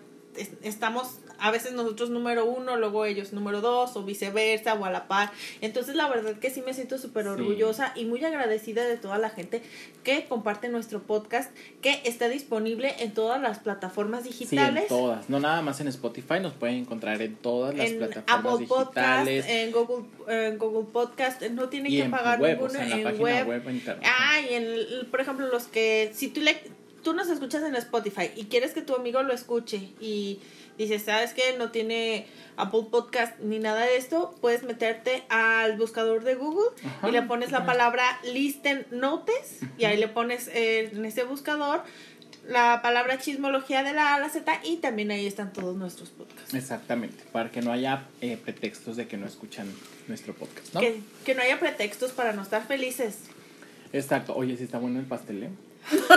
[0.62, 5.08] estamos a veces nosotros número uno, luego ellos número dos, o viceversa, o a la
[5.08, 5.32] par.
[5.60, 9.28] Entonces, la verdad que sí me siento súper orgullosa y muy agradecida de toda la
[9.28, 9.60] gente
[10.04, 14.84] que comparte nuestro podcast, que está disponible en todas las plataformas digitales.
[14.86, 18.38] Sí, en todas, no nada más en Spotify, nos pueden encontrar en todas las plataformas
[18.38, 19.44] Apple digitales.
[19.44, 23.62] Podcast, en Google, en Google Podcast, no tienen que pagar ninguno en, web.
[24.04, 26.56] ah, y en, por ejemplo, los que, si tú le
[27.02, 30.40] tú nos escuchas en Spotify y quieres que tu amigo lo escuche y
[30.78, 31.56] dices, ¿sabes qué?
[31.58, 32.26] No tiene
[32.56, 36.70] Apple Podcast ni nada de esto, puedes meterte al buscador de Google
[37.06, 41.82] y le pones la palabra Listen Notes y ahí le pones eh, en ese buscador
[42.48, 46.10] la palabra chismología de la A a la Z y también ahí están todos nuestros
[46.10, 46.54] podcasts.
[46.54, 49.72] Exactamente, para que no haya eh, pretextos de que no escuchan
[50.08, 50.80] nuestro podcast, ¿no?
[50.80, 53.18] Que, que no haya pretextos para no estar felices.
[53.92, 54.34] Exacto.
[54.34, 55.50] Oye, si está bueno el pastel, ¿eh?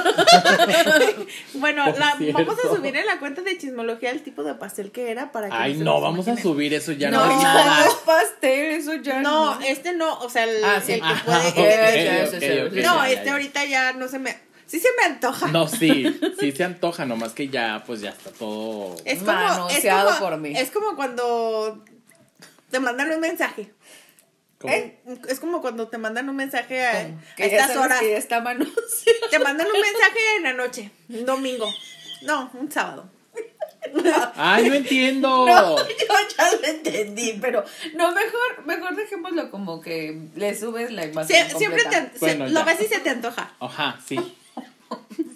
[1.56, 1.86] bueno,
[2.34, 5.50] vamos a subir en la cuenta de chismología el tipo de pastel que era para
[5.50, 7.86] que Ay, no, vamos a subir eso ya no, no es nada.
[8.06, 9.56] pastel, eso ya no.
[9.56, 14.20] No, este no, o sea, el, ah, que puede No, este ahorita ya no se
[14.20, 15.48] me Sí se me antoja.
[15.48, 16.06] No, sí,
[16.40, 20.38] sí se antoja, nomás que ya, pues ya está todo es como, es como, por
[20.38, 20.54] mí.
[20.56, 21.84] Es como cuando
[22.72, 23.72] te mandan un mensaje.
[24.68, 25.00] ¿Eh?
[25.28, 28.02] Es como cuando te mandan un mensaje a, estas horas.
[29.30, 31.68] Te mandan un mensaje en la noche, un domingo.
[32.24, 33.10] No, un sábado.
[34.36, 35.46] Ay, no entiendo.
[35.56, 36.06] No, yo
[36.38, 37.64] ya lo entendí, pero
[37.96, 41.58] no, mejor, mejor dejémoslo como que le subes la imagen.
[41.58, 43.54] siempre te, lo ves y se te antoja.
[43.60, 44.18] Ajá, sí.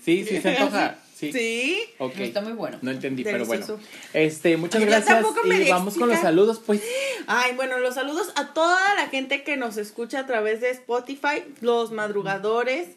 [0.03, 0.97] Sí, sí se antoja.
[1.19, 1.33] Sí.
[1.33, 1.83] Sí.
[2.17, 2.77] Está muy bueno.
[2.81, 3.65] No entendí, pero bueno.
[4.13, 5.25] Este, muchas gracias.
[5.43, 6.81] Y vamos con los saludos, pues.
[7.27, 11.43] Ay, bueno, los saludos a toda la gente que nos escucha a través de Spotify,
[11.59, 12.91] los madrugadores.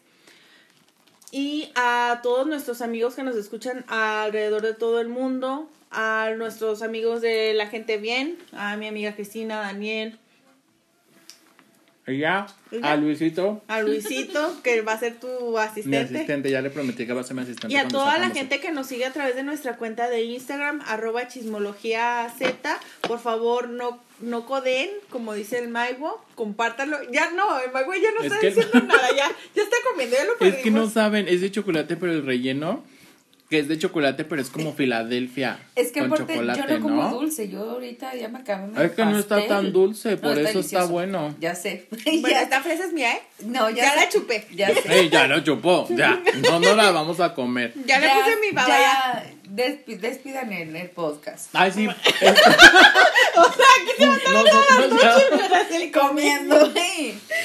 [1.32, 6.82] Y a todos nuestros amigos que nos escuchan alrededor de todo el mundo, a nuestros
[6.82, 10.20] amigos de la gente bien, a mi amiga Cristina, Daniel,
[12.06, 12.46] ya,
[12.82, 13.62] a Luisito.
[13.68, 15.88] A Luisito, que va a ser tu asistente.
[15.88, 17.72] Mi asistente, ya le prometí que va a ser mi asistente.
[17.72, 20.82] Y a toda la gente que nos sigue a través de nuestra cuenta de Instagram,
[20.86, 22.80] arroba chismología Z.
[23.02, 26.98] Por favor, no, no coden, como dice el Maigo, compártanlo.
[27.12, 30.36] Ya no, el Maigo ya no está diciendo nada, ya, ya está comiendo, ya lo
[30.38, 30.58] perdimos.
[30.58, 32.82] Es que no saben, es de chocolate, pero el relleno
[33.52, 35.58] que es de chocolate, pero es como Filadelfia.
[35.76, 39.04] Es que con chocolate, yo no como dulce, yo ahorita ya me acabé Es que
[39.04, 41.36] no está tan dulce, por eso está bueno.
[41.38, 41.86] Ya sé.
[42.22, 42.42] Bueno, ya.
[42.42, 43.20] esta fresa es mía, ¿eh?
[43.44, 44.46] No, ya, ya la chupé.
[44.54, 45.10] Ya sé.
[45.10, 46.18] Ya la chupó, ya.
[46.42, 47.74] No, no la vamos a comer.
[47.84, 49.24] Ya, le puse mi baba ya.
[49.52, 51.50] Despidan en el podcast.
[51.52, 51.86] Ay, sí.
[51.86, 51.96] o sea,
[52.32, 56.72] aquí se va a estar noche comiendo.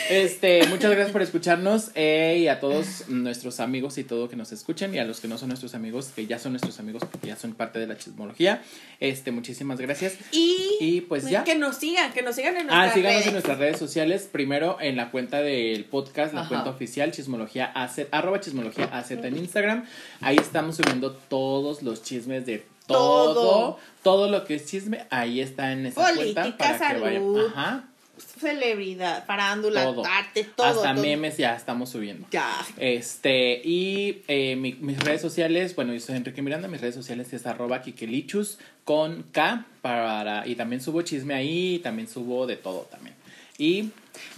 [0.09, 4.53] Este, muchas gracias por escucharnos eh, y a todos nuestros amigos y todo que nos
[4.53, 7.27] escuchen y a los que no son nuestros amigos, que ya son nuestros amigos porque
[7.27, 8.61] ya son parte de la chismología.
[9.01, 10.15] Este, muchísimas gracias.
[10.31, 11.43] Y, pues ya.
[11.43, 14.29] Que nos sigan, que nos sigan en nuestras Ah, síganos en nuestras redes sociales.
[14.31, 19.37] Primero en la cuenta del podcast, la cuenta oficial, chismología AZ, arroba chismología AZ en
[19.37, 19.85] Instagram.
[20.21, 25.71] Ahí estamos subiendo todos los chismes de todo, todo, lo que es chisme, ahí está
[25.71, 27.37] en esa cuenta para que vayan.
[27.53, 27.83] Ajá
[28.19, 30.67] celebridad, farándula, arte, todo.
[30.67, 32.27] Hasta memes ya estamos subiendo.
[32.31, 32.49] Ya.
[32.77, 37.45] Este, y eh, mis redes sociales, bueno, yo soy Enrique Miranda, mis redes sociales es
[37.45, 43.15] arroba kikelichus con K, para, y también subo chisme ahí, también subo de todo también.
[43.57, 43.91] Y...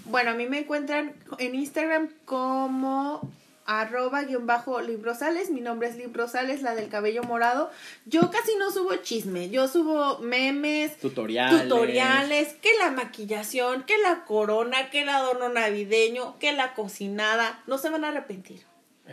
[0.05, 3.31] Bueno, a mí me encuentran en Instagram como
[3.69, 7.69] arroba guion bajo librosales, mi nombre es librosales, la del cabello morado.
[8.05, 14.25] Yo casi no subo chisme, yo subo memes, tutoriales, tutoriales, que la maquillación, que la
[14.25, 18.63] corona, que el adorno navideño, que la cocinada, no se van a arrepentir.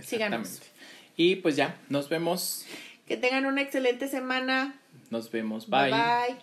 [0.02, 0.62] Síganos.
[1.16, 2.64] Y pues ya, nos vemos.
[3.06, 4.74] Que tengan una excelente semana.
[5.10, 5.90] Nos vemos, bye.
[5.90, 6.36] Bye.